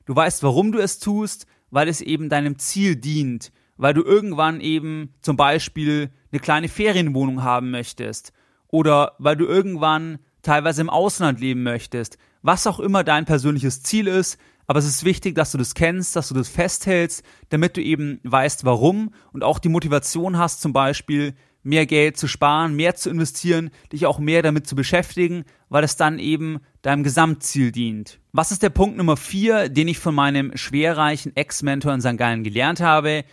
Du 0.06 0.16
weißt, 0.16 0.44
warum 0.44 0.72
du 0.72 0.78
es 0.78 1.00
tust, 1.00 1.48
weil 1.72 1.88
es 1.88 2.02
eben 2.02 2.30
deinem 2.30 2.60
Ziel 2.60 2.96
dient, 2.96 3.52
weil 3.78 3.96
du 3.96 4.04
irgendwann 4.04 4.62
eben 4.62 5.16
zum 5.22 5.38
Beispiel 5.38 6.12
eine 6.32 6.40
kleine 6.40 6.68
Ferienwohnung 6.68 7.42
haben 7.42 7.72
möchtest 7.72 8.32
oder 8.68 9.14
weil 9.18 9.36
du 9.36 9.48
irgendwann 9.48 10.20
teilweise 10.44 10.82
im 10.82 10.92
Ausland 10.92 11.40
leben 11.40 11.64
möchtest, 11.64 12.20
was 12.44 12.68
auch 12.68 12.80
immer 12.80 13.04
dein 13.04 13.26
persönliches 13.26 13.82
Ziel 13.82 14.06
ist, 14.06 14.38
aber 14.68 14.78
es 14.78 14.86
ist 14.86 15.04
wichtig, 15.04 15.34
dass 15.34 15.52
du 15.52 15.58
das 15.58 15.74
kennst, 15.74 16.16
dass 16.16 16.28
du 16.28 16.36
das 16.36 16.48
festhältst, 16.48 17.24
damit 17.50 17.76
du 17.76 17.82
eben 17.82 18.20
weißt, 18.22 18.66
warum 18.66 19.16
und 19.32 19.44
auch 19.44 19.58
die 19.58 19.70
Motivation 19.70 20.38
hast, 20.38 20.62
zum 20.62 20.74
Beispiel 20.74 21.34
mehr 21.64 21.86
Geld 21.86 22.18
zu 22.18 22.28
sparen, 22.28 22.76
mehr 22.76 22.96
zu 22.96 23.10
investieren, 23.10 23.72
dich 23.92 24.06
auch 24.06 24.20
mehr 24.20 24.42
damit 24.42 24.68
zu 24.68 24.76
beschäftigen, 24.76 25.46
weil 25.70 25.84
es 25.84 25.96
dann 25.96 26.20
eben 26.20 26.60
deinem 26.82 27.04
Gesamtziel 27.04 27.72
dient. 27.72 28.20
Was 28.34 28.52
ist 28.52 28.62
der 28.62 28.70
Punkt 28.70 28.98
Nummer 28.98 29.18
vier, 29.18 29.70
den 29.70 29.88
ich 29.88 30.00
von 30.00 30.14
meinem 30.14 30.56
schwerreichen 30.56 31.36
Ex-Mentor 31.36 31.94
in 31.94 32.02
St. 32.02 32.18
Gallen 32.18 32.44
gelernt 32.44 32.82
habe? 32.82 33.24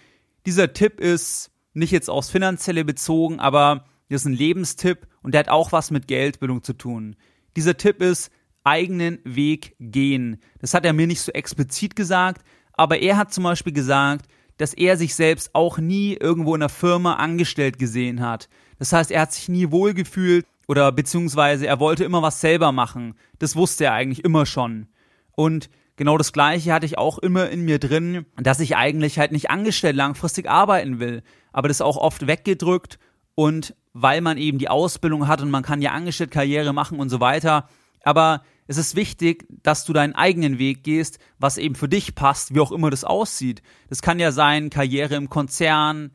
Dieser 0.46 0.72
Tipp 0.72 1.00
ist 1.00 1.50
nicht 1.74 1.90
jetzt 1.90 2.08
aufs 2.08 2.30
Finanzielle 2.30 2.84
bezogen, 2.84 3.40
aber 3.40 3.84
das 4.08 4.22
ist 4.22 4.26
ein 4.26 4.34
Lebenstipp 4.34 5.06
und 5.22 5.34
der 5.34 5.40
hat 5.40 5.48
auch 5.48 5.72
was 5.72 5.90
mit 5.90 6.08
Geldbildung 6.08 6.62
zu 6.62 6.72
tun. 6.72 7.16
Dieser 7.56 7.76
Tipp 7.76 8.00
ist, 8.02 8.30
eigenen 8.64 9.18
Weg 9.24 9.74
gehen. 9.78 10.38
Das 10.58 10.74
hat 10.74 10.84
er 10.84 10.92
mir 10.92 11.06
nicht 11.06 11.20
so 11.20 11.32
explizit 11.32 11.96
gesagt, 11.96 12.44
aber 12.72 12.98
er 12.98 13.16
hat 13.16 13.32
zum 13.32 13.44
Beispiel 13.44 13.72
gesagt, 13.72 14.26
dass 14.60 14.74
er 14.74 14.98
sich 14.98 15.14
selbst 15.14 15.54
auch 15.54 15.78
nie 15.78 16.14
irgendwo 16.20 16.54
in 16.54 16.60
einer 16.60 16.68
Firma 16.68 17.14
angestellt 17.14 17.78
gesehen 17.78 18.20
hat. 18.20 18.50
Das 18.78 18.92
heißt, 18.92 19.10
er 19.10 19.22
hat 19.22 19.32
sich 19.32 19.48
nie 19.48 19.70
wohlgefühlt 19.70 20.44
oder 20.68 20.92
beziehungsweise 20.92 21.66
er 21.66 21.80
wollte 21.80 22.04
immer 22.04 22.20
was 22.20 22.42
selber 22.42 22.70
machen. 22.70 23.14
Das 23.38 23.56
wusste 23.56 23.86
er 23.86 23.94
eigentlich 23.94 24.22
immer 24.22 24.44
schon. 24.44 24.88
Und 25.34 25.70
genau 25.96 26.18
das 26.18 26.34
Gleiche 26.34 26.74
hatte 26.74 26.84
ich 26.84 26.98
auch 26.98 27.18
immer 27.18 27.48
in 27.48 27.62
mir 27.64 27.78
drin, 27.78 28.26
dass 28.36 28.60
ich 28.60 28.76
eigentlich 28.76 29.18
halt 29.18 29.32
nicht 29.32 29.50
angestellt 29.50 29.96
langfristig 29.96 30.50
arbeiten 30.50 31.00
will. 31.00 31.22
Aber 31.52 31.68
das 31.68 31.80
auch 31.80 31.96
oft 31.96 32.26
weggedrückt 32.26 32.98
und 33.34 33.74
weil 33.94 34.20
man 34.20 34.36
eben 34.36 34.58
die 34.58 34.68
Ausbildung 34.68 35.26
hat 35.26 35.40
und 35.40 35.50
man 35.50 35.62
kann 35.62 35.80
ja 35.80 35.92
angestellt 35.92 36.32
Karriere 36.32 36.74
machen 36.74 37.00
und 37.00 37.08
so 37.08 37.18
weiter. 37.18 37.66
Aber 38.04 38.42
es 38.70 38.78
ist 38.78 38.94
wichtig, 38.94 39.48
dass 39.64 39.84
du 39.84 39.92
deinen 39.92 40.14
eigenen 40.14 40.60
Weg 40.60 40.84
gehst, 40.84 41.18
was 41.40 41.58
eben 41.58 41.74
für 41.74 41.88
dich 41.88 42.14
passt, 42.14 42.54
wie 42.54 42.60
auch 42.60 42.70
immer 42.70 42.88
das 42.88 43.02
aussieht. 43.02 43.62
Das 43.88 44.00
kann 44.00 44.20
ja 44.20 44.30
sein, 44.30 44.70
Karriere 44.70 45.16
im 45.16 45.28
Konzern 45.28 46.12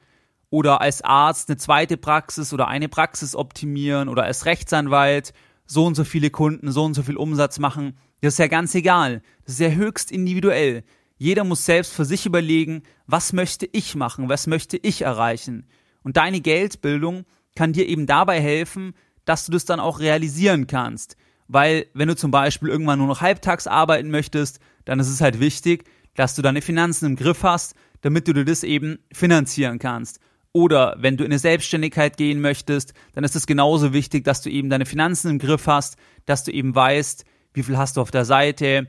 oder 0.50 0.80
als 0.80 1.02
Arzt 1.02 1.50
eine 1.50 1.58
zweite 1.58 1.98
Praxis 1.98 2.54
oder 2.54 2.70
eine 2.70 2.88
Praxis 2.88 3.36
optimieren 3.36 4.08
oder 4.08 4.24
als 4.24 4.46
Rechtsanwalt 4.46 5.34
so 5.66 5.86
und 5.86 5.96
so 5.96 6.06
viele 6.06 6.30
Kunden, 6.30 6.72
so 6.72 6.86
und 6.86 6.94
so 6.94 7.04
viel 7.04 7.18
Umsatz 7.18 7.60
machen. 7.60 7.98
Das 8.22 8.36
ist 8.36 8.40
ja 8.40 8.48
ganz 8.48 8.74
egal. 8.74 9.22
Das 9.44 9.56
ist 9.56 9.60
ja 9.60 9.72
höchst 9.72 10.10
individuell. 10.10 10.86
Jeder 11.18 11.44
muss 11.44 11.66
selbst 11.66 11.92
für 11.92 12.06
sich 12.06 12.26
überlegen, 12.26 12.84
was 13.06 13.34
möchte 13.34 13.68
ich 13.70 13.96
machen, 13.96 14.30
was 14.30 14.48
möchte 14.48 14.78
ich 14.78 15.02
erreichen. 15.02 15.68
Und 16.04 16.16
deine 16.16 16.40
Geldbildung 16.40 17.26
kann 17.54 17.74
dir 17.74 17.86
eben 17.86 18.06
dabei 18.06 18.40
helfen, 18.40 18.94
dass 19.26 19.46
du 19.46 19.52
das 19.52 19.66
dann 19.66 19.82
auch 19.82 20.00
realisieren 20.00 20.68
kannst. 20.68 21.18
Weil 21.48 21.86
wenn 21.94 22.08
du 22.08 22.16
zum 22.16 22.32
Beispiel 22.32 22.70
irgendwann 22.70 23.00
nur 23.00 23.08
noch 23.08 23.22
halbtags 23.22 23.68
arbeiten 23.68 24.10
möchtest, 24.10 24.60
dann 24.86 25.00
ist 25.00 25.10
es 25.10 25.22
halt 25.22 25.40
wichtig, 25.40 25.86
dass 26.16 26.36
du 26.36 26.42
deine 26.42 26.62
Finanzen 26.62 27.06
im 27.06 27.16
Griff 27.16 27.44
hast, 27.44 27.76
damit 28.02 28.28
du 28.28 28.34
dir 28.34 28.46
das 28.46 28.64
eben 28.64 29.00
finanzieren 29.12 29.80
kannst. 29.80 30.20
Oder 30.54 30.96
wenn 31.00 31.18
du 31.18 31.26
in 31.26 31.32
eine 31.32 31.40
Selbstständigkeit 31.40 32.16
gehen 32.16 32.40
möchtest, 32.40 32.94
dann 33.14 33.26
ist 33.26 33.36
es 33.36 33.46
genauso 33.46 33.92
wichtig, 33.92 34.24
dass 34.24 34.42
du 34.42 34.50
eben 34.50 34.70
deine 34.70 34.86
Finanzen 34.86 35.32
im 35.32 35.40
Griff 35.40 35.68
hast, 35.68 35.98
dass 36.26 36.44
du 36.46 36.52
eben 36.52 36.74
weißt, 36.74 37.26
wie 37.54 37.64
viel 37.64 37.78
hast 37.78 37.98
du 37.98 38.02
auf 38.02 38.12
der 38.12 38.26
Seite, 38.26 38.88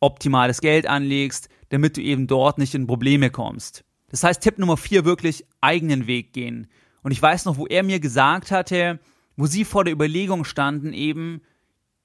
optimales 0.00 0.60
Geld 0.60 0.86
anlegst, 0.86 1.48
damit 1.68 1.96
du 1.96 2.02
eben 2.02 2.26
dort 2.26 2.58
nicht 2.58 2.74
in 2.74 2.86
Probleme 2.86 3.30
kommst. 3.30 3.84
Das 4.08 4.24
heißt, 4.24 4.42
Tipp 4.42 4.58
Nummer 4.58 4.76
vier, 4.76 5.04
wirklich 5.04 5.44
eigenen 5.60 6.06
Weg 6.06 6.32
gehen. 6.32 6.68
Und 7.02 7.12
ich 7.12 7.22
weiß 7.22 7.44
noch, 7.44 7.56
wo 7.56 7.66
er 7.66 7.82
mir 7.82 8.00
gesagt 8.00 8.50
hatte, 8.50 8.98
wo 9.36 9.46
sie 9.46 9.64
vor 9.64 9.84
der 9.84 9.92
Überlegung 9.92 10.44
standen, 10.44 10.92
eben 10.92 11.40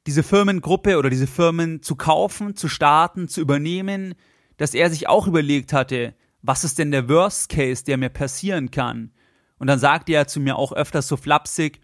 diese 0.07 0.23
Firmengruppe 0.23 0.97
oder 0.97 1.09
diese 1.09 1.27
Firmen 1.27 1.81
zu 1.81 1.95
kaufen, 1.95 2.55
zu 2.55 2.67
starten, 2.67 3.27
zu 3.27 3.41
übernehmen, 3.41 4.15
dass 4.57 4.73
er 4.73 4.89
sich 4.89 5.07
auch 5.07 5.27
überlegt 5.27 5.73
hatte, 5.73 6.15
was 6.41 6.63
ist 6.63 6.79
denn 6.79 6.91
der 6.91 7.07
Worst 7.07 7.49
Case, 7.49 7.83
der 7.83 7.97
mir 7.97 8.09
passieren 8.09 8.71
kann? 8.71 9.11
Und 9.59 9.67
dann 9.67 9.79
sagte 9.79 10.13
er 10.13 10.27
zu 10.27 10.39
mir 10.39 10.55
auch 10.55 10.71
öfters 10.71 11.07
so 11.07 11.17
flapsig, 11.17 11.81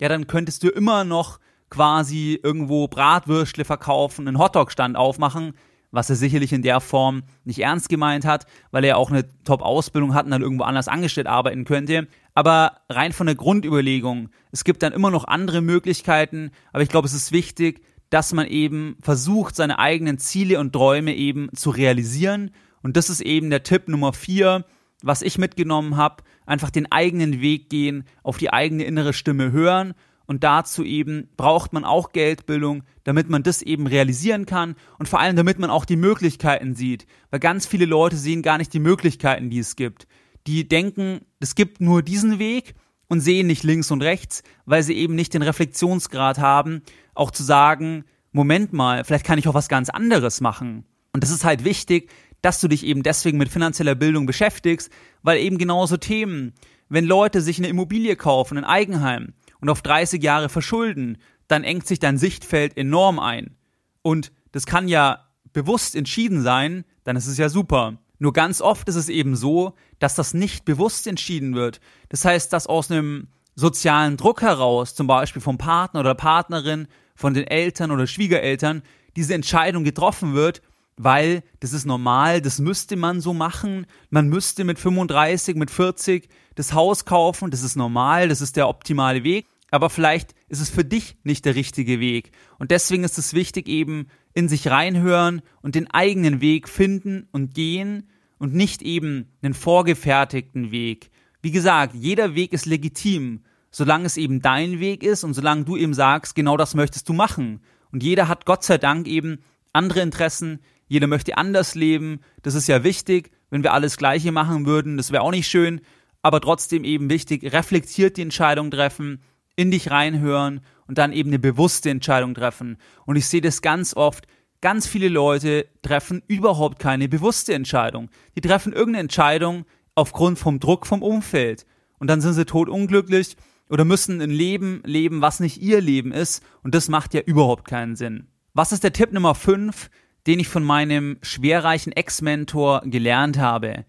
ja, 0.00 0.08
dann 0.08 0.26
könntest 0.26 0.62
du 0.62 0.68
immer 0.68 1.04
noch 1.04 1.40
quasi 1.68 2.40
irgendwo 2.42 2.88
Bratwürstle 2.88 3.64
verkaufen, 3.64 4.26
einen 4.26 4.38
Hotdog-Stand 4.38 4.96
aufmachen, 4.96 5.52
was 5.90 6.08
er 6.10 6.16
sicherlich 6.16 6.52
in 6.52 6.62
der 6.62 6.80
Form 6.80 7.22
nicht 7.44 7.60
ernst 7.60 7.88
gemeint 7.88 8.24
hat, 8.24 8.46
weil 8.70 8.84
er 8.84 8.96
auch 8.96 9.10
eine 9.10 9.24
Top-Ausbildung 9.44 10.14
hat 10.14 10.24
und 10.24 10.30
dann 10.30 10.42
irgendwo 10.42 10.64
anders 10.64 10.88
angestellt 10.88 11.26
arbeiten 11.26 11.64
könnte. 11.64 12.08
Aber 12.38 12.82
rein 12.88 13.12
von 13.12 13.26
der 13.26 13.34
Grundüberlegung, 13.34 14.28
es 14.52 14.62
gibt 14.62 14.84
dann 14.84 14.92
immer 14.92 15.10
noch 15.10 15.24
andere 15.24 15.60
Möglichkeiten, 15.60 16.52
aber 16.72 16.84
ich 16.84 16.88
glaube, 16.88 17.08
es 17.08 17.12
ist 17.12 17.32
wichtig, 17.32 17.82
dass 18.10 18.32
man 18.32 18.46
eben 18.46 18.96
versucht, 19.02 19.56
seine 19.56 19.80
eigenen 19.80 20.18
Ziele 20.18 20.60
und 20.60 20.72
Träume 20.72 21.16
eben 21.16 21.48
zu 21.56 21.70
realisieren. 21.70 22.52
Und 22.80 22.96
das 22.96 23.10
ist 23.10 23.22
eben 23.22 23.50
der 23.50 23.64
Tipp 23.64 23.88
Nummer 23.88 24.12
vier, 24.12 24.64
was 25.02 25.22
ich 25.22 25.36
mitgenommen 25.36 25.96
habe, 25.96 26.22
einfach 26.46 26.70
den 26.70 26.92
eigenen 26.92 27.40
Weg 27.40 27.70
gehen, 27.70 28.04
auf 28.22 28.38
die 28.38 28.52
eigene 28.52 28.84
innere 28.84 29.14
Stimme 29.14 29.50
hören 29.50 29.94
und 30.26 30.44
dazu 30.44 30.84
eben 30.84 31.30
braucht 31.36 31.72
man 31.72 31.84
auch 31.84 32.12
Geldbildung, 32.12 32.84
damit 33.02 33.28
man 33.28 33.42
das 33.42 33.62
eben 33.62 33.88
realisieren 33.88 34.46
kann 34.46 34.76
und 35.00 35.08
vor 35.08 35.18
allem 35.18 35.34
damit 35.34 35.58
man 35.58 35.70
auch 35.70 35.84
die 35.84 35.96
Möglichkeiten 35.96 36.76
sieht. 36.76 37.08
Weil 37.30 37.40
ganz 37.40 37.66
viele 37.66 37.86
Leute 37.86 38.16
sehen 38.16 38.42
gar 38.42 38.58
nicht 38.58 38.72
die 38.72 38.78
Möglichkeiten, 38.78 39.50
die 39.50 39.58
es 39.58 39.74
gibt. 39.74 40.06
Die 40.48 40.66
denken, 40.66 41.20
es 41.40 41.54
gibt 41.54 41.82
nur 41.82 42.02
diesen 42.02 42.38
Weg 42.38 42.74
und 43.06 43.20
sehen 43.20 43.46
nicht 43.46 43.64
links 43.64 43.90
und 43.90 44.02
rechts, 44.02 44.42
weil 44.64 44.82
sie 44.82 44.94
eben 44.94 45.14
nicht 45.14 45.34
den 45.34 45.42
Reflexionsgrad 45.42 46.38
haben, 46.38 46.80
auch 47.12 47.30
zu 47.30 47.42
sagen, 47.42 48.04
Moment 48.32 48.72
mal, 48.72 49.04
vielleicht 49.04 49.26
kann 49.26 49.38
ich 49.38 49.46
auch 49.46 49.52
was 49.52 49.68
ganz 49.68 49.90
anderes 49.90 50.40
machen. 50.40 50.86
Und 51.12 51.22
das 51.22 51.28
ist 51.28 51.44
halt 51.44 51.64
wichtig, 51.64 52.10
dass 52.40 52.62
du 52.62 52.68
dich 52.68 52.86
eben 52.86 53.02
deswegen 53.02 53.36
mit 53.36 53.50
finanzieller 53.50 53.94
Bildung 53.94 54.24
beschäftigst, 54.24 54.90
weil 55.22 55.36
eben 55.36 55.58
genauso 55.58 55.98
Themen, 55.98 56.54
wenn 56.88 57.04
Leute 57.04 57.42
sich 57.42 57.58
eine 57.58 57.68
Immobilie 57.68 58.16
kaufen, 58.16 58.56
ein 58.56 58.64
Eigenheim, 58.64 59.34
und 59.60 59.68
auf 59.68 59.82
30 59.82 60.22
Jahre 60.22 60.48
verschulden, 60.48 61.18
dann 61.46 61.62
engt 61.62 61.86
sich 61.86 61.98
dein 61.98 62.16
Sichtfeld 62.16 62.74
enorm 62.74 63.18
ein. 63.18 63.54
Und 64.00 64.32
das 64.52 64.64
kann 64.64 64.88
ja 64.88 65.26
bewusst 65.52 65.94
entschieden 65.94 66.40
sein, 66.40 66.86
dann 67.04 67.16
ist 67.16 67.26
es 67.26 67.36
ja 67.36 67.50
super. 67.50 67.98
Nur 68.18 68.32
ganz 68.32 68.60
oft 68.60 68.88
ist 68.88 68.96
es 68.96 69.08
eben 69.08 69.36
so, 69.36 69.74
dass 69.98 70.14
das 70.14 70.34
nicht 70.34 70.64
bewusst 70.64 71.06
entschieden 71.06 71.54
wird. 71.54 71.80
Das 72.08 72.24
heißt, 72.24 72.52
dass 72.52 72.66
aus 72.66 72.90
einem 72.90 73.28
sozialen 73.54 74.16
Druck 74.16 74.42
heraus, 74.42 74.94
zum 74.94 75.06
Beispiel 75.06 75.42
vom 75.42 75.58
Partner 75.58 76.00
oder 76.00 76.14
Partnerin, 76.14 76.88
von 77.14 77.34
den 77.34 77.46
Eltern 77.46 77.90
oder 77.90 78.06
Schwiegereltern, 78.06 78.82
diese 79.16 79.34
Entscheidung 79.34 79.82
getroffen 79.82 80.34
wird, 80.34 80.62
weil 80.96 81.42
das 81.60 81.72
ist 81.72 81.86
normal, 81.86 82.40
das 82.40 82.58
müsste 82.58 82.96
man 82.96 83.20
so 83.20 83.32
machen. 83.34 83.86
Man 84.10 84.28
müsste 84.28 84.64
mit 84.64 84.78
35, 84.78 85.56
mit 85.56 85.70
40 85.70 86.28
das 86.54 86.72
Haus 86.72 87.04
kaufen, 87.04 87.50
das 87.50 87.62
ist 87.62 87.76
normal, 87.76 88.28
das 88.28 88.40
ist 88.40 88.56
der 88.56 88.68
optimale 88.68 89.24
Weg. 89.24 89.46
Aber 89.70 89.90
vielleicht 89.90 90.34
ist 90.48 90.60
es 90.60 90.70
für 90.70 90.84
dich 90.84 91.16
nicht 91.24 91.44
der 91.44 91.54
richtige 91.54 92.00
Weg. 92.00 92.32
Und 92.58 92.70
deswegen 92.70 93.04
ist 93.04 93.18
es 93.18 93.34
wichtig, 93.34 93.68
eben 93.68 94.08
in 94.38 94.48
sich 94.48 94.68
reinhören 94.68 95.42
und 95.62 95.74
den 95.74 95.90
eigenen 95.90 96.40
Weg 96.40 96.68
finden 96.68 97.26
und 97.32 97.54
gehen 97.54 98.08
und 98.38 98.54
nicht 98.54 98.82
eben 98.82 99.26
einen 99.42 99.52
vorgefertigten 99.52 100.70
Weg. 100.70 101.10
Wie 101.42 101.50
gesagt, 101.50 101.96
jeder 101.96 102.36
Weg 102.36 102.52
ist 102.52 102.64
legitim, 102.64 103.40
solange 103.72 104.06
es 104.06 104.16
eben 104.16 104.40
dein 104.40 104.78
Weg 104.78 105.02
ist 105.02 105.24
und 105.24 105.34
solange 105.34 105.64
du 105.64 105.76
eben 105.76 105.92
sagst, 105.92 106.36
genau 106.36 106.56
das 106.56 106.76
möchtest 106.76 107.08
du 107.08 107.14
machen. 107.14 107.62
Und 107.90 108.04
jeder 108.04 108.28
hat 108.28 108.46
Gott 108.46 108.62
sei 108.62 108.78
Dank 108.78 109.08
eben 109.08 109.40
andere 109.72 110.02
Interessen, 110.02 110.60
jeder 110.86 111.08
möchte 111.08 111.36
anders 111.36 111.74
leben, 111.74 112.20
das 112.42 112.54
ist 112.54 112.68
ja 112.68 112.84
wichtig. 112.84 113.32
Wenn 113.50 113.64
wir 113.64 113.72
alles 113.72 113.96
Gleiche 113.96 114.30
machen 114.30 114.66
würden, 114.66 114.96
das 114.96 115.10
wäre 115.10 115.24
auch 115.24 115.32
nicht 115.32 115.48
schön, 115.48 115.80
aber 116.22 116.40
trotzdem 116.40 116.84
eben 116.84 117.10
wichtig, 117.10 117.52
reflektiert 117.52 118.16
die 118.16 118.22
Entscheidung 118.22 118.70
treffen, 118.70 119.20
in 119.56 119.72
dich 119.72 119.90
reinhören 119.90 120.60
und 120.88 120.98
dann 120.98 121.12
eben 121.12 121.30
eine 121.30 121.38
bewusste 121.38 121.90
Entscheidung 121.90 122.34
treffen. 122.34 122.78
Und 123.06 123.16
ich 123.16 123.26
sehe 123.26 123.40
das 123.40 123.62
ganz 123.62 123.94
oft, 123.94 124.26
ganz 124.60 124.88
viele 124.88 125.08
Leute 125.08 125.66
treffen 125.82 126.22
überhaupt 126.26 126.80
keine 126.80 127.08
bewusste 127.08 127.54
Entscheidung. 127.54 128.10
Die 128.34 128.40
treffen 128.40 128.72
irgendeine 128.72 129.02
Entscheidung 129.02 129.64
aufgrund 129.94 130.38
vom 130.38 130.58
Druck 130.58 130.86
vom 130.86 131.02
Umfeld. 131.02 131.66
Und 132.00 132.08
dann 132.08 132.20
sind 132.20 132.32
sie 132.32 132.46
totunglücklich 132.46 133.36
oder 133.68 133.84
müssen 133.84 134.20
ein 134.20 134.30
Leben 134.30 134.82
leben, 134.84 135.20
was 135.20 135.38
nicht 135.38 135.62
ihr 135.62 135.80
Leben 135.80 136.10
ist. 136.10 136.42
Und 136.64 136.74
das 136.74 136.88
macht 136.88 137.14
ja 137.14 137.20
überhaupt 137.20 137.66
keinen 137.68 137.94
Sinn. 137.94 138.26
Was 138.54 138.72
ist 138.72 138.82
der 138.82 138.92
Tipp 138.92 139.12
Nummer 139.12 139.36
5? 139.36 139.90
den 140.28 140.40
ich 140.40 140.48
von 140.48 140.62
meinem 140.62 141.16
schwerreichen 141.22 141.90
Ex-Mentor 141.90 142.82
gelernt 142.84 143.38
habe. 143.38 143.86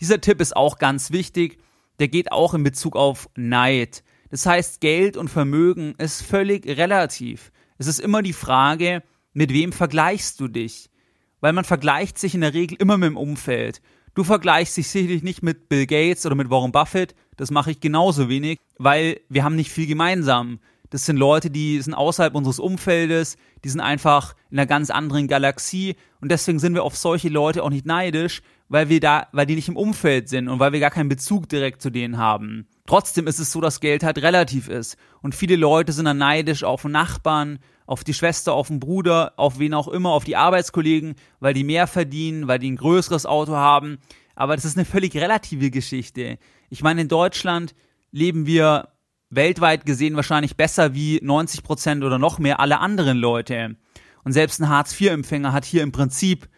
Dieser 0.00 0.18
Tipp 0.18 0.40
ist 0.40 0.56
auch 0.56 0.78
ganz 0.78 1.10
wichtig. 1.10 1.58
Der 1.98 2.08
geht 2.08 2.32
auch 2.32 2.54
in 2.54 2.62
Bezug 2.62 2.96
auf 2.96 3.28
Neid. 3.36 4.02
Das 4.34 4.46
heißt, 4.46 4.80
Geld 4.80 5.16
und 5.16 5.28
Vermögen 5.28 5.94
ist 5.96 6.20
völlig 6.20 6.66
relativ. 6.66 7.52
Es 7.78 7.86
ist 7.86 8.00
immer 8.00 8.20
die 8.20 8.32
Frage, 8.32 9.04
mit 9.32 9.52
wem 9.52 9.70
vergleichst 9.70 10.40
du 10.40 10.48
dich? 10.48 10.90
Weil 11.38 11.52
man 11.52 11.62
vergleicht 11.62 12.18
sich 12.18 12.34
in 12.34 12.40
der 12.40 12.52
Regel 12.52 12.76
immer 12.80 12.98
mit 12.98 13.10
dem 13.10 13.16
Umfeld. 13.16 13.80
Du 14.16 14.24
vergleichst 14.24 14.76
dich 14.76 14.88
sicherlich 14.88 15.22
nicht 15.22 15.44
mit 15.44 15.68
Bill 15.68 15.86
Gates 15.86 16.26
oder 16.26 16.34
mit 16.34 16.50
Warren 16.50 16.72
Buffett. 16.72 17.14
Das 17.36 17.52
mache 17.52 17.70
ich 17.70 17.78
genauso 17.78 18.28
wenig, 18.28 18.58
weil 18.76 19.20
wir 19.28 19.44
haben 19.44 19.54
nicht 19.54 19.70
viel 19.70 19.86
gemeinsam. 19.86 20.58
Das 20.90 21.06
sind 21.06 21.16
Leute, 21.16 21.48
die 21.48 21.80
sind 21.80 21.94
außerhalb 21.94 22.34
unseres 22.34 22.58
Umfeldes, 22.58 23.36
die 23.62 23.68
sind 23.68 23.82
einfach 23.82 24.34
in 24.50 24.58
einer 24.58 24.66
ganz 24.66 24.90
anderen 24.90 25.28
Galaxie 25.28 25.94
und 26.20 26.32
deswegen 26.32 26.58
sind 26.58 26.74
wir 26.74 26.82
auf 26.82 26.96
solche 26.96 27.28
Leute 27.28 27.62
auch 27.62 27.70
nicht 27.70 27.86
neidisch, 27.86 28.42
weil 28.68 28.88
wir 28.88 29.00
da, 29.00 29.28
weil 29.32 29.46
die 29.46 29.54
nicht 29.54 29.68
im 29.68 29.76
Umfeld 29.76 30.28
sind 30.28 30.48
und 30.48 30.58
weil 30.58 30.72
wir 30.72 30.80
gar 30.80 30.90
keinen 30.90 31.08
Bezug 31.08 31.48
direkt 31.48 31.82
zu 31.82 31.90
denen 31.90 32.18
haben. 32.18 32.66
Trotzdem 32.86 33.26
ist 33.26 33.38
es 33.38 33.52
so, 33.52 33.60
dass 33.60 33.80
Geld 33.80 34.02
halt 34.02 34.18
relativ 34.18 34.68
ist 34.68 34.96
und 35.22 35.34
viele 35.34 35.56
Leute 35.56 35.92
sind 35.92 36.06
dann 36.06 36.18
neidisch 36.18 36.64
auf 36.64 36.84
Nachbarn, 36.84 37.58
auf 37.86 38.04
die 38.04 38.14
Schwester, 38.14 38.54
auf 38.54 38.68
den 38.68 38.80
Bruder, 38.80 39.34
auf 39.36 39.58
wen 39.58 39.74
auch 39.74 39.88
immer, 39.88 40.10
auf 40.10 40.24
die 40.24 40.36
Arbeitskollegen, 40.36 41.14
weil 41.40 41.54
die 41.54 41.64
mehr 41.64 41.86
verdienen, 41.86 42.48
weil 42.48 42.58
die 42.58 42.70
ein 42.70 42.76
größeres 42.76 43.26
Auto 43.26 43.52
haben. 43.52 43.98
Aber 44.34 44.56
das 44.56 44.64
ist 44.64 44.76
eine 44.76 44.86
völlig 44.86 45.14
relative 45.16 45.70
Geschichte. 45.70 46.38
Ich 46.70 46.82
meine, 46.82 47.02
in 47.02 47.08
Deutschland 47.08 47.74
leben 48.10 48.46
wir 48.46 48.88
weltweit 49.30 49.86
gesehen 49.86 50.16
wahrscheinlich 50.16 50.56
besser 50.56 50.94
wie 50.94 51.20
90 51.22 51.62
Prozent 51.62 52.04
oder 52.04 52.18
noch 52.18 52.38
mehr 52.38 52.60
alle 52.60 52.80
anderen 52.80 53.18
Leute. 53.18 53.76
Und 54.24 54.32
selbst 54.32 54.60
ein 54.60 54.68
Hartz-IV-Empfänger 54.68 55.52
hat 55.52 55.64
hier 55.64 55.82
im 55.82 55.92
Prinzip 55.92 56.48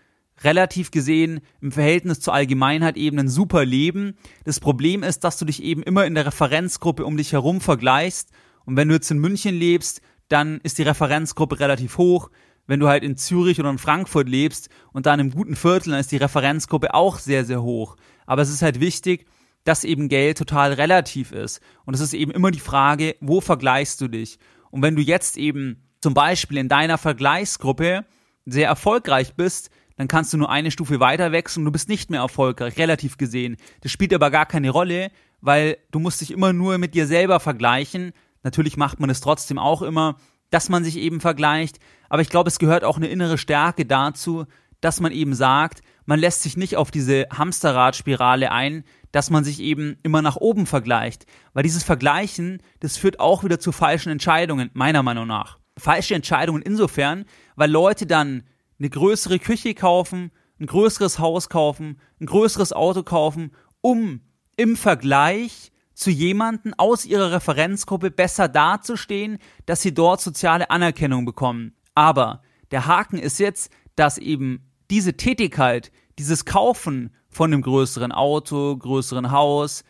relativ 0.44 0.90
gesehen 0.90 1.40
im 1.60 1.72
Verhältnis 1.72 2.20
zur 2.20 2.34
Allgemeinheit 2.34 2.96
eben 2.96 3.18
ein 3.18 3.28
super 3.28 3.64
Leben. 3.64 4.16
Das 4.44 4.60
Problem 4.60 5.02
ist, 5.02 5.24
dass 5.24 5.38
du 5.38 5.44
dich 5.44 5.62
eben 5.62 5.82
immer 5.82 6.04
in 6.06 6.14
der 6.14 6.26
Referenzgruppe 6.26 7.04
um 7.04 7.16
dich 7.16 7.32
herum 7.32 7.60
vergleichst. 7.60 8.30
Und 8.64 8.76
wenn 8.76 8.88
du 8.88 8.94
jetzt 8.94 9.10
in 9.10 9.18
München 9.18 9.54
lebst, 9.54 10.00
dann 10.28 10.60
ist 10.62 10.78
die 10.78 10.82
Referenzgruppe 10.82 11.60
relativ 11.60 11.98
hoch. 11.98 12.30
Wenn 12.66 12.80
du 12.80 12.88
halt 12.88 13.04
in 13.04 13.16
Zürich 13.16 13.60
oder 13.60 13.70
in 13.70 13.78
Frankfurt 13.78 14.28
lebst 14.28 14.68
und 14.92 15.06
dann 15.06 15.20
im 15.20 15.30
guten 15.30 15.54
Viertel, 15.54 15.90
dann 15.90 16.00
ist 16.00 16.10
die 16.10 16.16
Referenzgruppe 16.16 16.94
auch 16.94 17.18
sehr, 17.18 17.44
sehr 17.44 17.62
hoch. 17.62 17.96
Aber 18.26 18.42
es 18.42 18.50
ist 18.50 18.62
halt 18.62 18.80
wichtig, 18.80 19.26
dass 19.64 19.84
eben 19.84 20.08
Geld 20.08 20.38
total 20.38 20.72
relativ 20.72 21.32
ist. 21.32 21.60
Und 21.84 21.94
es 21.94 22.00
ist 22.00 22.14
eben 22.14 22.32
immer 22.32 22.50
die 22.50 22.60
Frage, 22.60 23.16
wo 23.20 23.40
vergleichst 23.40 24.00
du 24.00 24.08
dich? 24.08 24.38
Und 24.70 24.82
wenn 24.82 24.96
du 24.96 25.02
jetzt 25.02 25.36
eben 25.36 25.82
zum 26.00 26.14
Beispiel 26.14 26.58
in 26.58 26.68
deiner 26.68 26.98
Vergleichsgruppe 26.98 28.04
sehr 28.44 28.68
erfolgreich 28.68 29.34
bist, 29.34 29.70
dann 29.96 30.08
kannst 30.08 30.32
du 30.32 30.36
nur 30.36 30.50
eine 30.50 30.70
Stufe 30.70 31.00
weiter 31.00 31.32
wechseln 31.32 31.62
und 31.62 31.66
du 31.66 31.72
bist 31.72 31.88
nicht 31.88 32.10
mehr 32.10 32.20
erfolgreich, 32.20 32.76
relativ 32.78 33.16
gesehen. 33.16 33.56
Das 33.80 33.92
spielt 33.92 34.12
aber 34.14 34.30
gar 34.30 34.46
keine 34.46 34.70
Rolle, 34.70 35.10
weil 35.40 35.78
du 35.90 35.98
musst 35.98 36.20
dich 36.20 36.30
immer 36.30 36.52
nur 36.52 36.78
mit 36.78 36.94
dir 36.94 37.06
selber 37.06 37.40
vergleichen. 37.40 38.12
Natürlich 38.42 38.76
macht 38.76 39.00
man 39.00 39.10
es 39.10 39.20
trotzdem 39.20 39.58
auch 39.58 39.82
immer, 39.82 40.16
dass 40.50 40.68
man 40.68 40.84
sich 40.84 40.96
eben 40.98 41.20
vergleicht, 41.20 41.78
aber 42.08 42.22
ich 42.22 42.28
glaube, 42.28 42.48
es 42.48 42.58
gehört 42.58 42.84
auch 42.84 42.96
eine 42.96 43.08
innere 43.08 43.38
Stärke 43.38 43.84
dazu, 43.84 44.46
dass 44.80 45.00
man 45.00 45.12
eben 45.12 45.34
sagt, 45.34 45.80
man 46.04 46.20
lässt 46.20 46.42
sich 46.42 46.56
nicht 46.56 46.76
auf 46.76 46.90
diese 46.90 47.26
Hamsterradspirale 47.32 48.52
ein, 48.52 48.84
dass 49.10 49.30
man 49.30 49.44
sich 49.44 49.60
eben 49.60 49.96
immer 50.02 50.22
nach 50.22 50.36
oben 50.36 50.66
vergleicht. 50.66 51.26
Weil 51.52 51.64
dieses 51.64 51.82
Vergleichen, 51.82 52.62
das 52.80 52.96
führt 52.96 53.18
auch 53.18 53.42
wieder 53.42 53.58
zu 53.58 53.72
falschen 53.72 54.10
Entscheidungen, 54.10 54.70
meiner 54.74 55.02
Meinung 55.02 55.26
nach. 55.26 55.58
Falsche 55.76 56.14
Entscheidungen 56.14 56.62
insofern, 56.62 57.24
weil 57.56 57.70
Leute 57.70 58.06
dann 58.06 58.44
eine 58.78 58.90
größere 58.90 59.38
Küche 59.38 59.74
kaufen, 59.74 60.30
ein 60.60 60.66
größeres 60.66 61.18
Haus 61.18 61.48
kaufen, 61.48 62.00
ein 62.20 62.26
größeres 62.26 62.72
Auto 62.72 63.02
kaufen, 63.02 63.52
um 63.80 64.20
im 64.56 64.76
Vergleich 64.76 65.72
zu 65.94 66.10
jemanden 66.10 66.74
aus 66.74 67.06
ihrer 67.06 67.32
Referenzgruppe 67.32 68.10
besser 68.10 68.48
dazustehen, 68.48 69.38
dass 69.64 69.82
sie 69.82 69.94
dort 69.94 70.20
soziale 70.20 70.70
Anerkennung 70.70 71.24
bekommen. 71.24 71.74
Aber 71.94 72.42
der 72.70 72.86
Haken 72.86 73.18
ist 73.18 73.38
jetzt, 73.38 73.70
dass 73.96 74.18
eben 74.18 74.70
diese 74.90 75.16
Tätigkeit, 75.16 75.90
dieses 76.18 76.44
Kaufen 76.44 77.14
von 77.30 77.52
einem 77.52 77.62
größeren 77.62 78.12
Auto, 78.12 78.76
größeren 78.76 79.30
Haus 79.30 79.84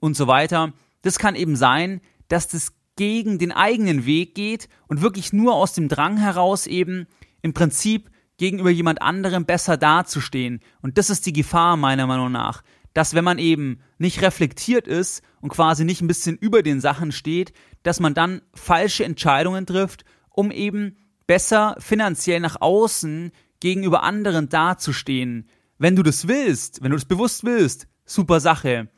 und 0.00 0.16
so 0.16 0.26
weiter, 0.26 0.72
das 1.02 1.18
kann 1.18 1.34
eben 1.34 1.56
sein, 1.56 2.00
dass 2.28 2.48
das 2.48 2.72
gegen 2.96 3.38
den 3.38 3.52
eigenen 3.52 4.06
Weg 4.06 4.34
geht 4.34 4.68
und 4.88 5.02
wirklich 5.02 5.32
nur 5.32 5.54
aus 5.54 5.72
dem 5.72 5.88
Drang 5.88 6.16
heraus 6.16 6.66
eben 6.66 7.06
im 7.42 7.52
Prinzip 7.52 8.10
gegenüber 8.38 8.70
jemand 8.70 9.02
anderem 9.02 9.44
besser 9.44 9.76
dazustehen. 9.76 10.60
Und 10.80 10.96
das 10.96 11.10
ist 11.10 11.26
die 11.26 11.32
Gefahr 11.32 11.76
meiner 11.76 12.06
Meinung 12.06 12.32
nach, 12.32 12.62
dass 12.94 13.14
wenn 13.14 13.24
man 13.24 13.38
eben 13.38 13.80
nicht 13.98 14.22
reflektiert 14.22 14.88
ist 14.88 15.22
und 15.40 15.50
quasi 15.50 15.84
nicht 15.84 16.00
ein 16.00 16.08
bisschen 16.08 16.36
über 16.38 16.62
den 16.62 16.80
Sachen 16.80 17.12
steht, 17.12 17.52
dass 17.82 18.00
man 18.00 18.14
dann 18.14 18.40
falsche 18.54 19.04
Entscheidungen 19.04 19.66
trifft, 19.66 20.04
um 20.30 20.50
eben 20.50 20.96
besser 21.26 21.76
finanziell 21.78 22.40
nach 22.40 22.60
außen 22.60 23.32
gegenüber 23.60 24.02
anderen 24.02 24.48
dazustehen. 24.48 25.48
Wenn 25.78 25.96
du 25.96 26.02
das 26.02 26.26
willst, 26.26 26.82
wenn 26.82 26.90
du 26.90 26.96
das 26.96 27.04
bewusst 27.04 27.44
willst, 27.44 27.86
super 28.04 28.40
Sache. 28.40 28.88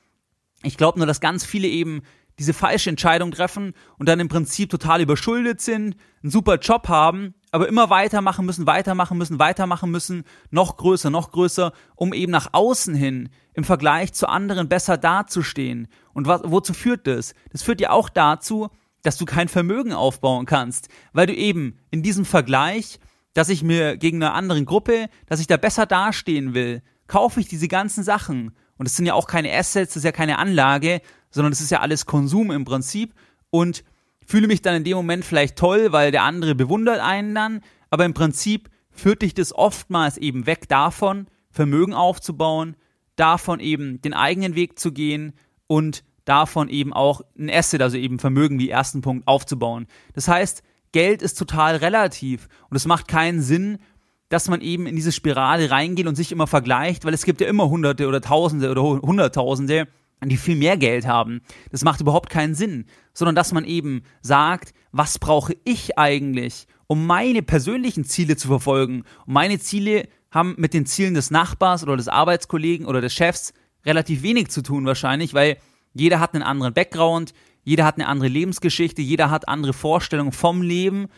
Ich 0.62 0.76
glaube 0.76 0.98
nur, 0.98 1.06
dass 1.06 1.20
ganz 1.20 1.44
viele 1.44 1.68
eben 1.68 2.02
diese 2.38 2.54
falsche 2.54 2.90
Entscheidung 2.90 3.32
treffen 3.32 3.74
und 3.98 4.08
dann 4.08 4.20
im 4.20 4.28
Prinzip 4.28 4.70
total 4.70 5.02
überschuldet 5.02 5.60
sind, 5.60 5.96
einen 6.22 6.30
super 6.30 6.58
Job 6.58 6.88
haben, 6.88 7.34
aber 7.52 7.68
immer 7.68 7.90
weitermachen 7.90 8.46
müssen, 8.46 8.66
weitermachen 8.66 9.18
müssen, 9.18 9.38
weitermachen 9.38 9.90
müssen, 9.90 10.24
noch 10.50 10.76
größer, 10.76 11.10
noch 11.10 11.32
größer, 11.32 11.72
um 11.96 12.12
eben 12.12 12.30
nach 12.30 12.50
außen 12.52 12.94
hin 12.94 13.28
im 13.54 13.64
Vergleich 13.64 14.12
zu 14.12 14.28
anderen 14.28 14.68
besser 14.68 14.96
dazustehen. 14.96 15.88
Und 16.12 16.26
was, 16.26 16.42
wozu 16.44 16.72
führt 16.74 17.06
das? 17.06 17.34
Das 17.50 17.62
führt 17.62 17.80
ja 17.80 17.90
auch 17.90 18.08
dazu, 18.08 18.68
dass 19.02 19.16
du 19.16 19.24
kein 19.24 19.48
Vermögen 19.48 19.92
aufbauen 19.92 20.46
kannst, 20.46 20.88
weil 21.12 21.26
du 21.26 21.34
eben 21.34 21.78
in 21.90 22.02
diesem 22.02 22.24
Vergleich, 22.24 23.00
dass 23.34 23.48
ich 23.48 23.62
mir 23.62 23.96
gegen 23.96 24.22
eine 24.22 24.32
andere 24.32 24.62
Gruppe, 24.64 25.08
dass 25.26 25.40
ich 25.40 25.46
da 25.46 25.56
besser 25.56 25.86
dastehen 25.86 26.54
will, 26.54 26.82
kaufe 27.06 27.40
ich 27.40 27.48
diese 27.48 27.68
ganzen 27.68 28.04
Sachen. 28.04 28.54
Und 28.76 28.86
es 28.86 28.96
sind 28.96 29.06
ja 29.06 29.14
auch 29.14 29.26
keine 29.26 29.52
Assets, 29.52 29.94
das 29.94 29.98
ist 29.98 30.04
ja 30.04 30.12
keine 30.12 30.38
Anlage, 30.38 31.00
sondern 31.30 31.52
es 31.52 31.60
ist 31.60 31.70
ja 31.70 31.80
alles 31.80 32.06
Konsum 32.06 32.50
im 32.50 32.64
Prinzip. 32.64 33.14
Und 33.50 33.84
fühle 34.30 34.46
mich 34.46 34.62
dann 34.62 34.76
in 34.76 34.84
dem 34.84 34.96
Moment 34.96 35.24
vielleicht 35.24 35.56
toll, 35.56 35.90
weil 35.90 36.12
der 36.12 36.22
andere 36.22 36.54
bewundert 36.54 37.00
einen 37.00 37.34
dann, 37.34 37.60
aber 37.90 38.04
im 38.04 38.14
Prinzip 38.14 38.70
führt 38.92 39.22
dich 39.22 39.34
das 39.34 39.52
oftmals 39.52 40.18
eben 40.18 40.46
weg 40.46 40.68
davon, 40.68 41.26
Vermögen 41.50 41.94
aufzubauen, 41.94 42.76
davon 43.16 43.58
eben 43.58 44.00
den 44.02 44.14
eigenen 44.14 44.54
Weg 44.54 44.78
zu 44.78 44.92
gehen 44.92 45.32
und 45.66 46.04
davon 46.24 46.68
eben 46.68 46.92
auch 46.92 47.22
ein 47.36 47.50
Asset, 47.50 47.82
also 47.82 47.96
eben 47.96 48.20
Vermögen 48.20 48.60
wie 48.60 48.70
ersten 48.70 49.00
Punkt 49.00 49.26
aufzubauen. 49.26 49.88
Das 50.12 50.28
heißt, 50.28 50.62
Geld 50.92 51.22
ist 51.22 51.34
total 51.34 51.76
relativ 51.76 52.48
und 52.68 52.76
es 52.76 52.86
macht 52.86 53.08
keinen 53.08 53.42
Sinn, 53.42 53.78
dass 54.28 54.48
man 54.48 54.60
eben 54.60 54.86
in 54.86 54.94
diese 54.94 55.10
Spirale 55.10 55.72
reingeht 55.72 56.06
und 56.06 56.14
sich 56.14 56.30
immer 56.30 56.46
vergleicht, 56.46 57.04
weil 57.04 57.14
es 57.14 57.24
gibt 57.24 57.40
ja 57.40 57.48
immer 57.48 57.68
Hunderte 57.68 58.06
oder 58.06 58.20
Tausende 58.20 58.70
oder 58.70 58.82
Hunderttausende, 58.82 59.88
die 60.28 60.36
viel 60.36 60.56
mehr 60.56 60.76
Geld 60.76 61.06
haben. 61.06 61.40
Das 61.70 61.82
macht 61.82 62.00
überhaupt 62.00 62.28
keinen 62.28 62.54
Sinn, 62.54 62.84
sondern 63.14 63.34
dass 63.34 63.52
man 63.52 63.64
eben 63.64 64.02
sagt, 64.20 64.74
was 64.92 65.18
brauche 65.18 65.56
ich 65.64 65.98
eigentlich, 65.98 66.66
um 66.86 67.06
meine 67.06 67.42
persönlichen 67.42 68.04
Ziele 68.04 68.36
zu 68.36 68.48
verfolgen? 68.48 69.04
Und 69.26 69.32
meine 69.32 69.58
Ziele 69.58 70.08
haben 70.30 70.54
mit 70.58 70.74
den 70.74 70.86
Zielen 70.86 71.14
des 71.14 71.30
Nachbars 71.30 71.82
oder 71.82 71.96
des 71.96 72.08
Arbeitskollegen 72.08 72.86
oder 72.86 73.00
des 73.00 73.14
Chefs 73.14 73.52
relativ 73.84 74.22
wenig 74.22 74.48
zu 74.48 74.62
tun 74.62 74.84
wahrscheinlich, 74.84 75.34
weil 75.34 75.56
jeder 75.94 76.20
hat 76.20 76.34
einen 76.34 76.42
anderen 76.42 76.74
Background, 76.74 77.32
jeder 77.62 77.84
hat 77.84 77.96
eine 77.96 78.06
andere 78.06 78.28
Lebensgeschichte, 78.28 79.02
jeder 79.02 79.30
hat 79.30 79.48
andere 79.48 79.72
Vorstellungen 79.72 80.32
vom 80.32 80.62
Leben. 80.62 81.08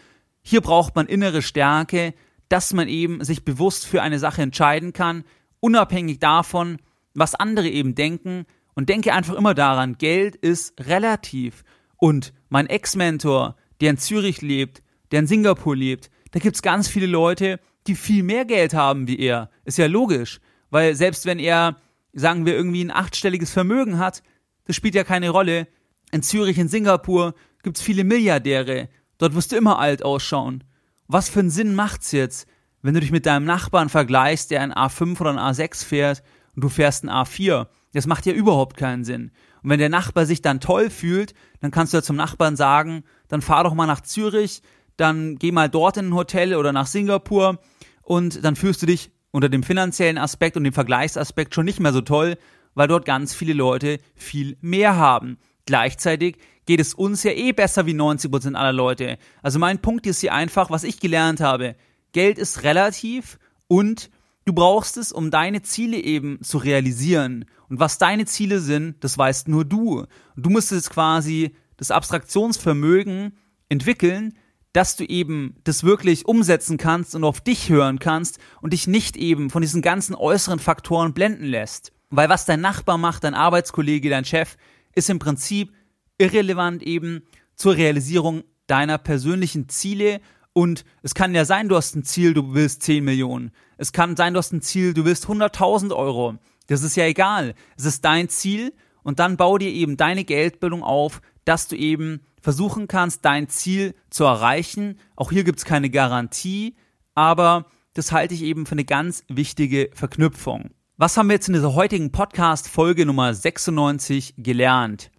Hier 0.43 0.61
braucht 0.61 0.97
man 0.97 1.07
innere 1.07 1.43
Stärke, 1.43 2.15
dass 2.49 2.73
man 2.73 2.89
eben 2.89 3.23
sich 3.25 3.45
bewusst 3.45 3.87
für 3.87 4.03
eine 4.03 4.19
Sache 4.19 4.43
entscheiden 4.43 4.93
kann, 4.93 5.25
unabhängig 5.61 6.19
davon, 6.19 6.79
was 7.15 7.35
andere 7.35 7.69
eben 7.69 7.95
denken, 7.95 8.47
und 8.75 8.89
denke 8.89 9.13
einfach 9.13 9.35
immer 9.35 9.55
daran, 9.55 9.99
Geld 9.99 10.37
ist 10.37 10.75
relativ. 10.87 11.65
Und 11.97 12.33
mein 12.49 12.67
Ex-Mentor, 12.67 13.57
der 13.81 13.91
in 13.91 13.99
Zürich 13.99 14.43
lebt, 14.43 14.83
der 15.11 15.21
in 15.21 15.27
Singapur 15.27 15.77
lebt, 15.77 16.11
da 16.31 16.41
gibt 16.41 16.57
es 16.57 16.63
ganz 16.63 16.89
viele 16.89 17.07
Leute, 17.07 17.61
die 17.87 17.95
viel 17.95 18.23
mehr 18.23 18.45
Geld 18.45 18.75
haben 18.75 19.07
wie 19.07 19.19
er. 19.19 19.51
Ist 19.65 19.79
ja 19.79 19.87
logisch, 19.87 20.41
weil 20.71 20.95
selbst 20.95 21.27
wenn 21.27 21.39
er, 21.39 21.77
sagen 22.13 22.47
wir, 22.47 22.55
irgendwie 22.55 22.85
ein 22.85 22.91
achtstelliges 22.91 23.51
Vermögen 23.51 23.99
hat, 23.99 24.23
das 24.65 24.77
spielt 24.77 24.95
ja 24.95 25.05
keine 25.05 25.31
Rolle. 25.31 25.69
In 26.11 26.23
Zürich, 26.23 26.59
in 26.59 26.69
Singapur 26.69 27.35
gibt 27.63 27.77
es 27.77 27.83
viele 27.83 28.05
Milliardäre. 28.05 28.89
Dort 29.19 29.35
wirst 29.35 29.53
du 29.53 29.57
immer 29.57 29.79
alt 29.79 30.05
ausschauen. 30.05 30.65
Was 31.09 31.29
für 31.29 31.41
einen 31.41 31.51
Sinn 31.51 31.75
macht's 31.75 32.13
jetzt, 32.13 32.47
wenn 32.81 32.95
du 32.95 33.01
dich 33.01 33.13
mit 33.13 33.27
deinem 33.27 33.45
Nachbarn 33.45 33.89
vergleichst, 33.89 34.51
der 34.51 34.63
ein 34.63 34.73
A5 34.73 35.21
oder 35.21 35.31
ein 35.31 35.39
A6 35.39 35.85
fährt 35.85 36.23
und 36.55 36.65
du 36.65 36.69
fährst 36.69 37.05
ein 37.05 37.11
A4? 37.11 37.67
Das 37.93 38.07
macht 38.07 38.27
ja 38.27 38.33
überhaupt 38.33 38.77
keinen 38.77 39.05
Sinn. 39.05 39.31
Und 39.63 39.71
wenn 39.71 39.79
der 39.79 39.89
Nachbar 39.89 40.27
sich 40.27 40.43
dann 40.43 40.61
toll 40.61 40.91
fühlt, 40.91 41.35
dann 41.61 41.71
kannst 41.71 41.93
du 41.93 41.99
ja 41.99 42.03
zum 42.03 42.17
Nachbarn 42.17 42.57
sagen, 42.57 43.05
dann 43.29 43.43
fahr 43.43 43.65
doch 43.65 43.75
mal 43.75 43.87
nach 43.87 44.01
Zürich, 44.01 44.63
dann 44.97 45.37
geh 45.37 45.53
mal 45.53 45.69
dort 45.69 45.97
in 45.97 46.09
ein 46.09 46.15
Hotel 46.15 46.55
oder 46.55 46.73
nach 46.73 46.87
Singapur 46.87 47.59
und 48.03 48.45
dann 48.45 48.57
fühlst 48.57 48.83
du 48.83 48.87
dich 48.87 49.11
unter 49.31 49.49
dem 49.49 49.63
finanziellen 49.63 50.19
Aspekt 50.19 50.57
und 50.57 50.65
dem 50.65 50.73
Vergleichsaspekt 50.73 51.55
schon 51.55 51.65
nicht 51.65 51.81
mehr 51.81 51.93
so 51.93 52.03
toll, 52.03 52.37
weil 52.75 52.89
dort 52.89 53.05
ganz 53.05 53.35
viele 53.35 53.55
Leute 53.55 53.99
viel 54.15 54.57
mehr 54.61 54.97
haben. 54.97 55.39
Gleichzeitig 55.67 56.37
geht 56.67 56.81
es 56.81 56.95
uns 56.95 57.23
ja 57.23 57.33
eh 57.33 57.53
besser 57.53 57.87
wie 57.87 57.95
90% 57.95 58.55
aller 58.55 58.73
Leute. 58.73 59.19
Also 59.43 59.59
mein 59.59 59.81
Punkt 59.81 60.07
ist 60.07 60.21
hier 60.21 60.35
einfach, 60.35 60.71
was 60.71 60.85
ich 60.85 61.01
gelernt 61.01 61.41
habe. 61.41 61.77
Geld 62.13 62.39
ist 62.39 62.63
relativ 62.63 63.39
und 63.69 64.11
Du 64.45 64.53
brauchst 64.53 64.97
es, 64.97 65.13
um 65.13 65.31
deine 65.31 65.63
Ziele 65.63 65.99
eben 65.99 66.43
zu 66.43 66.59
realisieren. 66.59 67.45
Und 67.69 67.79
was 67.79 67.99
deine 67.99 68.27
Ziele 68.27 68.61
sind, 68.61 69.03
das 69.05 69.17
weißt 69.17 69.49
nur 69.49 69.65
du. 69.65 70.01
Und 70.01 70.09
du 70.37 70.51
musst 70.51 70.73
jetzt 70.73 70.91
quasi 70.91 71.55
das 71.77 71.91
Abstraktionsvermögen 71.91 73.37
entwickeln, 73.69 74.35
dass 74.73 74.97
du 74.97 75.05
eben 75.05 75.57
das 75.65 75.85
wirklich 75.85 76.27
umsetzen 76.27 76.77
kannst 76.77 77.15
und 77.15 77.25
auf 77.25 77.41
dich 77.41 77.69
hören 77.69 77.99
kannst 77.99 78.39
und 78.63 78.73
dich 78.73 78.87
nicht 78.87 79.17
eben 79.17 79.51
von 79.51 79.63
diesen 79.63 79.83
ganzen 79.83 80.15
äußeren 80.15 80.59
Faktoren 80.59 81.13
blenden 81.13 81.45
lässt. 81.45 81.93
Weil 82.11 82.29
was 82.29 82.45
dein 82.45 82.61
Nachbar 82.61 82.99
macht, 82.99 83.25
dein 83.25 83.35
Arbeitskollege, 83.35 84.11
dein 84.11 84.25
Chef, 84.25 84.57
ist 84.95 85.09
im 85.09 85.19
Prinzip 85.19 85.73
irrelevant 86.19 86.83
eben 86.83 87.23
zur 87.55 87.77
Realisierung 87.77 88.45
deiner 88.67 88.99
persönlichen 88.99 89.69
Ziele 89.69 90.21
und 90.53 90.85
es 91.03 91.15
kann 91.15 91.35
ja 91.35 91.45
sein, 91.45 91.69
du 91.69 91.77
hast 91.77 91.97
ein 91.97 92.05
Ziel, 92.05 92.35
du 92.35 92.55
willst 92.55 92.83
10 92.83 93.05
Millionen. 93.05 93.53
Es 93.83 93.91
kann 93.91 94.15
sein, 94.15 94.33
du 94.33 94.39
hast 94.39 94.53
ein 94.53 94.63
Ziel, 94.63 94.95
du 94.95 95.05
willst 95.05 95.27
100.000 95.27 95.93
Euro. 95.93 96.37
Das 96.69 96.85
ist 96.85 96.95
ja 96.95 97.05
egal. 97.05 97.57
Es 97.77 97.85
ist 97.85 98.05
dein 98.05 98.29
Ziel 98.29 98.73
und 99.03 99.19
dann 99.19 99.37
bau 99.37 99.59
dir 99.59 99.71
eben 99.71 99.97
deine 99.97 100.23
Geldbildung 100.23 100.85
auf, 100.85 101.21
dass 101.45 101.67
du 101.67 101.75
eben 101.75 102.21
versuchen 102.41 102.87
kannst, 102.87 103.25
dein 103.25 103.49
Ziel 103.49 103.97
zu 104.09 104.23
erreichen. 104.23 105.01
Auch 105.17 105.33
hier 105.33 105.43
gibt 105.43 105.59
es 105.59 105.65
keine 105.65 105.91
Garantie, 105.91 106.77
aber 107.17 107.67
das 107.95 108.13
halte 108.13 108.35
ich 108.35 108.43
eben 108.43 108.67
für 108.67 108.73
eine 108.73 108.85
ganz 108.85 109.25
wichtige 109.27 109.91
Verknüpfung. 109.95 110.71
Was 110.97 111.17
haben 111.17 111.27
wir 111.27 111.35
jetzt 111.35 111.49
in 111.49 111.55
dieser 111.55 111.75
heutigen 111.75 112.13
Podcast-Folge 112.13 113.05
Nummer 113.05 113.35
96 113.35 114.35
gelernt? 114.37 115.11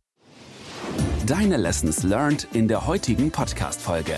Deine 1.26 1.58
Lessons 1.58 2.04
learned 2.04 2.48
in 2.54 2.70
der 2.70 2.88
heutigen 2.88 3.30
Podcast-Folge. 3.30 4.18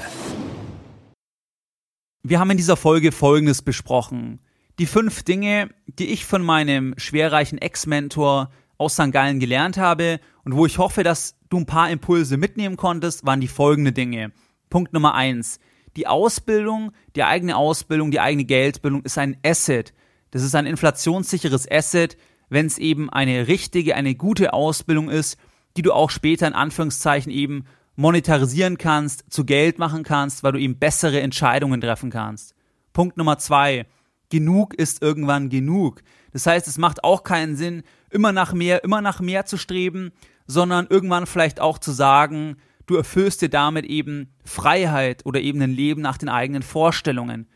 Wir 2.27 2.39
haben 2.39 2.49
in 2.49 2.57
dieser 2.57 2.75
Folge 2.75 3.11
Folgendes 3.11 3.61
besprochen. 3.61 4.39
Die 4.79 4.87
fünf 4.87 5.21
Dinge, 5.21 5.69
die 5.85 6.07
ich 6.07 6.25
von 6.25 6.41
meinem 6.41 6.95
schwerreichen 6.97 7.59
Ex-Mentor 7.59 8.49
aus 8.79 8.93
St. 8.95 9.11
Gallen 9.11 9.39
gelernt 9.39 9.77
habe 9.77 10.19
und 10.43 10.55
wo 10.55 10.65
ich 10.65 10.79
hoffe, 10.79 11.03
dass 11.03 11.37
du 11.49 11.57
ein 11.57 11.67
paar 11.67 11.91
Impulse 11.91 12.37
mitnehmen 12.37 12.77
konntest, 12.77 13.27
waren 13.27 13.41
die 13.41 13.47
folgenden 13.47 13.93
Dinge. 13.93 14.31
Punkt 14.71 14.91
Nummer 14.91 15.13
eins. 15.13 15.59
Die 15.97 16.07
Ausbildung, 16.07 16.93
die 17.15 17.23
eigene 17.23 17.55
Ausbildung, 17.57 18.09
die 18.09 18.19
eigene 18.19 18.45
Geldbildung 18.45 19.03
ist 19.03 19.19
ein 19.19 19.37
Asset. 19.45 19.93
Das 20.31 20.41
ist 20.41 20.55
ein 20.55 20.65
inflationssicheres 20.65 21.69
Asset, 21.69 22.17
wenn 22.49 22.65
es 22.65 22.79
eben 22.79 23.11
eine 23.11 23.47
richtige, 23.47 23.93
eine 23.93 24.15
gute 24.15 24.51
Ausbildung 24.51 25.11
ist, 25.11 25.37
die 25.77 25.83
du 25.83 25.93
auch 25.93 26.09
später 26.09 26.47
in 26.47 26.53
Anführungszeichen 26.53 27.31
eben 27.31 27.65
monetarisieren 27.95 28.77
kannst, 28.77 29.25
zu 29.29 29.45
Geld 29.45 29.79
machen 29.79 30.03
kannst, 30.03 30.43
weil 30.43 30.51
du 30.51 30.59
eben 30.59 30.77
bessere 30.77 31.21
Entscheidungen 31.21 31.81
treffen 31.81 32.09
kannst. 32.09 32.55
Punkt 32.93 33.17
Nummer 33.17 33.37
zwei. 33.37 33.85
Genug 34.29 34.73
ist 34.73 35.01
irgendwann 35.01 35.49
genug. 35.49 36.01
Das 36.31 36.45
heißt, 36.45 36.67
es 36.67 36.77
macht 36.77 37.03
auch 37.03 37.23
keinen 37.23 37.55
Sinn, 37.55 37.83
immer 38.09 38.31
nach 38.31 38.53
mehr, 38.53 38.83
immer 38.83 39.01
nach 39.01 39.21
mehr 39.21 39.45
zu 39.45 39.57
streben, 39.57 40.11
sondern 40.47 40.87
irgendwann 40.89 41.27
vielleicht 41.27 41.59
auch 41.59 41.77
zu 41.77 41.91
sagen, 41.91 42.57
du 42.85 42.95
erfüllst 42.95 43.41
dir 43.41 43.49
damit 43.49 43.85
eben 43.85 44.33
Freiheit 44.43 45.25
oder 45.25 45.41
eben 45.41 45.61
ein 45.61 45.71
Leben 45.71 46.01
nach 46.01 46.17
den 46.17 46.29
eigenen 46.29 46.63
Vorstellungen. 46.63 47.47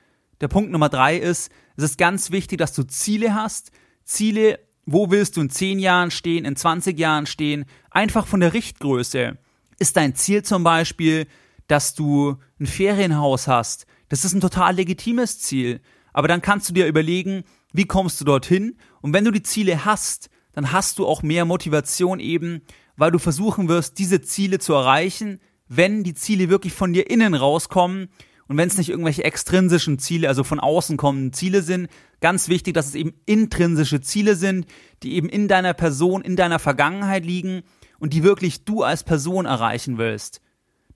Der 0.42 0.48
Punkt 0.48 0.72
Nummer 0.72 0.90
drei 0.90 1.18
ist, 1.18 1.52
es 1.76 1.84
ist 1.84 1.98
ganz 1.98 2.32
wichtig, 2.32 2.60
dass 2.60 2.74
du 2.74 2.84
Ziele 2.84 3.36
hast. 3.36 3.72
Ziele, 4.04 4.60
wo 4.86 5.12
willst 5.12 5.38
du 5.38 5.42
in 5.42 5.50
10 5.50 5.80
Jahren 5.80 6.12
stehen, 6.12 6.46
in 6.46 6.56
20 6.56 6.98
Jahren 6.98 7.26
stehen, 7.26 7.66
einfach 7.92 8.26
von 8.26 8.40
der 8.40 8.54
Richtgröße. 8.54 9.38
Ist 9.80 9.96
dein 9.96 10.14
Ziel 10.14 10.44
zum 10.44 10.64
Beispiel, 10.64 11.26
dass 11.68 11.96
du 11.96 12.36
ein 12.60 12.68
Ferienhaus 12.68 13.48
hast? 13.48 13.86
Das 14.10 14.26
ist 14.26 14.34
ein 14.34 14.42
total 14.42 14.76
legitimes 14.76 15.40
Ziel. 15.40 15.80
Aber 16.12 16.28
dann 16.28 16.42
kannst 16.42 16.70
du 16.70 16.74
dir 16.74 16.86
überlegen, 16.86 17.44
wie 17.72 17.86
kommst 17.86 18.20
du 18.20 18.26
dorthin? 18.26 18.76
Und 19.02 19.14
wenn 19.14 19.24
du 19.24 19.32
die 19.32 19.44
Ziele 19.44 19.86
hast, 19.86 20.30
dann 20.52 20.74
hast 20.74 21.00
du 21.00 21.08
auch 21.08 21.24
mehr 21.24 21.46
Motivation 21.46 22.20
eben, 22.20 22.62
weil 22.98 23.12
du 23.12 23.20
versuchen 23.20 23.70
wirst, 23.70 23.98
diese 24.00 24.22
Ziele 24.22 24.60
zu 24.60 24.74
erreichen, 24.74 25.40
wenn 25.70 26.04
die 26.04 26.16
Ziele 26.16 26.50
wirklich 26.50 26.74
von 26.74 26.92
dir 26.92 27.10
innen 27.10 27.36
rauskommen 27.36 28.10
und 28.48 28.58
wenn 28.58 28.68
es 28.68 28.78
nicht 28.78 28.90
irgendwelche 28.90 29.24
extrinsischen 29.24 30.00
Ziele, 30.00 30.28
also 30.28 30.44
von 30.44 30.60
außen 30.60 30.98
kommenden 30.98 31.32
Ziele 31.32 31.62
sind, 31.62 31.88
ganz 32.20 32.50
wichtig, 32.50 32.74
dass 32.74 32.88
es 32.88 32.96
eben 32.96 33.14
intrinsische 33.28 34.02
Ziele 34.02 34.36
sind, 34.36 34.66
die 35.04 35.14
eben 35.14 35.30
in 35.30 35.48
deiner 35.48 35.76
Person, 35.76 36.24
in 36.24 36.36
deiner 36.36 36.60
Vergangenheit 36.60 37.24
liegen 37.24 37.62
und 38.00 38.14
die 38.14 38.24
wirklich 38.24 38.66
du 38.66 38.84
als 38.84 39.04
Person 39.04 39.46
erreichen 39.46 39.98
willst. 39.98 40.42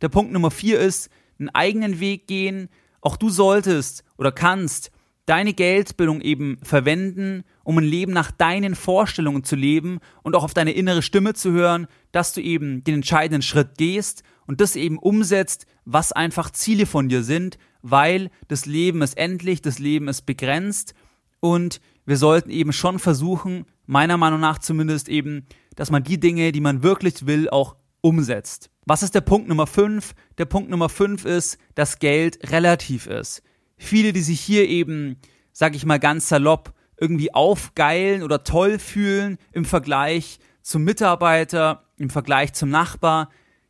Der 0.01 0.09
Punkt 0.09 0.31
Nummer 0.31 0.51
vier 0.51 0.79
ist, 0.79 1.09
einen 1.39 1.49
eigenen 1.49 1.99
Weg 1.99 2.27
gehen. 2.27 2.69
Auch 3.01 3.17
du 3.17 3.29
solltest 3.29 4.03
oder 4.17 4.31
kannst 4.31 4.91
deine 5.25 5.53
Geldbildung 5.53 6.21
eben 6.21 6.57
verwenden, 6.63 7.43
um 7.63 7.77
ein 7.77 7.85
Leben 7.85 8.11
nach 8.11 8.31
deinen 8.31 8.75
Vorstellungen 8.75 9.43
zu 9.43 9.55
leben 9.55 9.99
und 10.21 10.35
auch 10.35 10.43
auf 10.43 10.53
deine 10.53 10.73
innere 10.73 11.01
Stimme 11.01 11.33
zu 11.33 11.51
hören, 11.51 11.87
dass 12.11 12.33
du 12.33 12.41
eben 12.41 12.83
den 12.83 12.95
entscheidenden 12.95 13.41
Schritt 13.41 13.77
gehst 13.77 14.23
und 14.47 14.59
das 14.59 14.75
eben 14.75 14.97
umsetzt, 14.97 15.65
was 15.85 16.11
einfach 16.11 16.51
Ziele 16.51 16.85
von 16.85 17.07
dir 17.07 17.23
sind, 17.23 17.57
weil 17.81 18.29
das 18.49 18.65
Leben 18.65 19.01
ist 19.01 19.17
endlich, 19.17 19.61
das 19.61 19.79
Leben 19.79 20.09
ist 20.09 20.25
begrenzt 20.25 20.93
und 21.39 21.79
wir 22.05 22.17
sollten 22.17 22.49
eben 22.49 22.73
schon 22.73 22.99
versuchen, 22.99 23.65
meiner 23.85 24.17
Meinung 24.17 24.39
nach 24.39 24.59
zumindest 24.59 25.07
eben, 25.07 25.45
dass 25.75 25.91
man 25.91 26.03
die 26.03 26.19
Dinge, 26.19 26.51
die 26.51 26.61
man 26.61 26.83
wirklich 26.83 27.25
will, 27.25 27.49
auch 27.49 27.75
umsetzt. 28.01 28.69
Was 28.85 29.03
ist 29.03 29.15
der 29.15 29.21
Punkt 29.21 29.47
Nummer 29.47 29.67
5? 29.67 30.13
Der 30.37 30.45
Punkt 30.45 30.69
Nummer 30.69 30.89
5 30.89 31.25
ist, 31.25 31.57
dass 31.75 31.99
Geld 31.99 32.51
relativ 32.51 33.07
ist. 33.07 33.41
Viele, 33.77 34.13
die 34.13 34.21
sich 34.21 34.41
hier 34.41 34.67
eben, 34.67 35.17
sag 35.51 35.75
ich 35.75 35.85
mal 35.85 35.99
ganz 35.99 36.27
salopp, 36.27 36.73
irgendwie 36.97 37.33
aufgeilen 37.33 38.23
oder 38.23 38.43
toll 38.43 38.79
fühlen 38.79 39.37
im 39.51 39.65
Vergleich 39.65 40.39
zum 40.61 40.83
Mitarbeiter, 40.83 41.83
im 41.97 42.09
Vergleich 42.09 42.53
zum 42.53 42.69
Nachbar, 42.69 43.29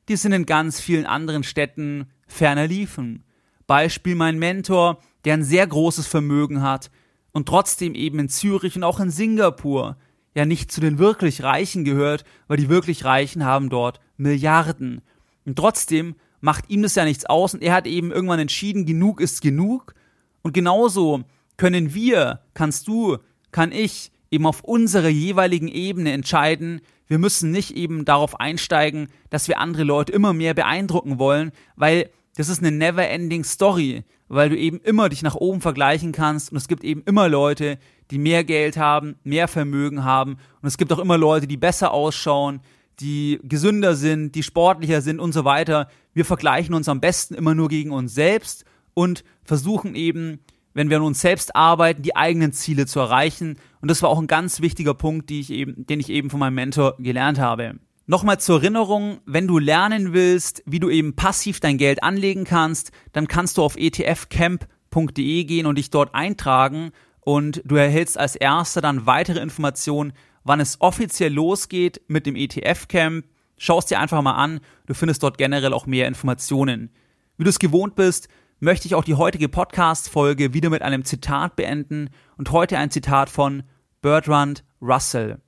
die 0.10 0.16
sind 0.16 0.34
in 0.34 0.46
ganz 0.46 0.80
vielen 0.80 1.06
anderen 1.06 1.44
Städten 1.44 2.10
ferner 2.28 2.68
liefen. 2.68 3.24
Beispiel 3.68 4.16
mein 4.16 4.38
Mentor, 4.38 5.00
der 5.26 5.36
ein 5.36 5.44
sehr 5.44 5.66
großes 5.66 6.08
Vermögen 6.08 6.62
hat 6.62 6.92
und 7.32 7.48
trotzdem 7.48 7.96
eben 7.96 8.20
in 8.20 8.30
Zürich 8.30 8.76
und 8.76 8.84
auch 8.84 9.00
in 9.00 9.10
Singapur 9.10 9.98
ja 10.36 10.46
nicht 10.46 10.72
zu 10.72 10.82
den 10.82 11.00
wirklich 11.00 11.44
Reichen 11.44 11.84
gehört, 11.84 12.24
weil 12.48 12.58
die 12.58 12.70
wirklich 12.70 13.06
Reichen 13.06 13.46
haben 13.46 13.70
dort 13.70 14.00
Milliarden. 14.18 15.02
Und 15.46 15.58
trotzdem 15.58 16.16
macht 16.42 16.70
ihm 16.70 16.82
das 16.82 16.96
ja 16.96 17.06
nichts 17.06 17.26
aus 17.26 17.54
und 17.54 17.62
er 17.62 17.74
hat 17.74 17.88
eben 17.88 18.12
irgendwann 18.12 18.40
entschieden, 18.40 18.86
genug 18.86 19.22
ist 19.22 19.42
genug. 19.42 19.94
Und 20.42 20.54
genauso 20.54 21.24
können 21.58 21.94
wir, 21.94 22.42
kannst 22.54 22.88
du, 22.88 23.18
kann 23.52 23.72
ich 23.72 24.12
eben 24.32 24.46
auf 24.46 24.64
unserer 24.64 25.10
jeweiligen 25.10 25.68
Ebene 25.68 26.12
entscheiden, 26.12 26.82
wir 27.08 27.20
müssen 27.20 27.52
nicht 27.52 27.76
eben 27.76 28.06
darauf 28.06 28.40
einsteigen, 28.40 29.10
dass 29.30 29.48
wir 29.48 29.60
andere 29.60 29.84
Leute 29.84 30.12
immer 30.12 30.34
mehr 30.34 30.54
beeindrucken 30.54 31.20
wollen, 31.20 31.52
weil 31.76 32.10
das 32.36 32.50
ist 32.50 32.60
eine 32.60 32.72
never-ending 32.72 33.44
Story, 33.44 34.04
weil 34.28 34.50
du 34.50 34.58
eben 34.58 34.80
immer 34.80 35.10
dich 35.10 35.22
nach 35.22 35.36
oben 35.36 35.62
vergleichen 35.62 36.12
kannst 36.12 36.52
und 36.52 36.58
es 36.58 36.68
gibt 36.68 36.84
eben 36.84 37.04
immer 37.06 37.30
Leute, 37.30 37.78
die 38.12 38.18
mehr 38.18 38.44
Geld 38.44 38.78
haben, 38.78 39.16
mehr 39.24 39.48
Vermögen 39.48 40.04
haben 40.04 40.38
und 40.62 40.68
es 40.68 40.78
gibt 40.78 40.92
auch 40.92 41.00
immer 41.00 41.18
Leute, 41.18 41.48
die 41.48 41.58
besser 41.58 41.92
ausschauen, 41.92 42.62
die 43.00 43.40
gesünder 43.44 43.96
sind, 43.96 44.34
die 44.36 44.44
sportlicher 44.44 45.02
sind 45.02 45.20
und 45.20 45.34
so 45.34 45.46
weiter. 45.46 45.88
Wir 46.14 46.26
vergleichen 46.26 46.76
uns 46.76 46.90
am 46.90 47.00
besten 47.00 47.34
immer 47.34 47.56
nur 47.56 47.70
gegen 47.70 47.92
uns 47.92 48.14
selbst 48.14 48.66
und 48.94 49.24
versuchen 49.44 49.96
eben 49.96 50.40
wenn 50.74 50.90
wir 50.90 50.98
an 50.98 51.04
uns 51.04 51.22
selbst 51.22 51.56
arbeiten, 51.56 52.02
die 52.02 52.16
eigenen 52.16 52.52
Ziele 52.52 52.86
zu 52.86 53.00
erreichen. 53.00 53.58
Und 53.82 53.92
das 53.92 54.02
war 54.02 54.10
auch 54.10 54.20
ein 54.20 54.28
ganz 54.28 54.62
wichtiger 54.62 54.94
Punkt, 54.94 55.30
ich 55.32 55.52
eben, 55.52 55.86
den 55.86 56.00
ich 56.00 56.10
eben 56.10 56.30
von 56.30 56.40
meinem 56.40 56.56
Mentor 56.56 56.96
gelernt 57.00 57.40
habe. 57.40 57.76
Nochmal 58.06 58.38
zur 58.38 58.58
Erinnerung, 58.62 59.22
wenn 59.26 59.48
du 59.48 59.60
lernen 59.60 60.12
willst, 60.12 60.62
wie 60.66 60.80
du 60.80 60.90
eben 60.90 61.16
passiv 61.16 61.62
dein 61.62 61.78
Geld 61.78 62.04
anlegen 62.04 62.44
kannst, 62.44 62.92
dann 63.14 63.30
kannst 63.30 63.58
du 63.58 63.64
auf 63.64 63.78
etfcamp.de 63.78 65.44
gehen 65.46 65.66
und 65.66 65.78
dich 65.78 65.90
dort 65.90 66.14
eintragen 66.14 66.92
und 67.22 67.62
du 67.64 67.78
erhältst 67.78 68.18
als 68.18 68.36
erster 68.36 68.82
dann 68.82 69.06
weitere 69.06 69.40
Informationen, 69.40 70.12
wann 70.44 70.60
es 70.60 70.82
offiziell 70.82 71.32
losgeht 71.32 72.02
mit 72.10 72.26
dem 72.26 72.36
ETF-Camp. 72.36 73.26
Schau 73.58 73.80
es 73.80 73.86
dir 73.86 74.02
einfach 74.02 74.22
mal 74.22 74.36
an, 74.36 74.60
du 74.86 74.94
findest 74.94 75.24
dort 75.24 75.38
generell 75.38 75.72
auch 75.72 75.86
mehr 75.86 76.10
Informationen. 76.10 76.90
Wie 77.38 77.46
du 77.46 77.50
es 77.50 77.60
gewohnt 77.60 77.96
bist, 77.96 78.28
möchte 78.60 78.86
ich 78.86 78.96
auch 78.96 79.06
die 79.06 79.16
heutige 79.16 79.48
Podcast-Folge 79.48 80.54
wieder 80.54 80.70
mit 80.70 80.82
einem 80.82 81.06
Zitat 81.06 81.56
beenden 81.56 82.10
und 82.36 82.52
heute 82.52 82.78
ein 82.78 82.92
Zitat 82.92 83.30
von 83.30 83.64
Bertrand 84.02 84.66
Russell. 84.82 85.42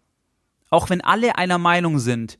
Auch 0.70 0.90
wenn 0.90 1.02
alle 1.02 1.38
einer 1.38 1.58
Meinung 1.58 2.00
sind, 2.00 2.40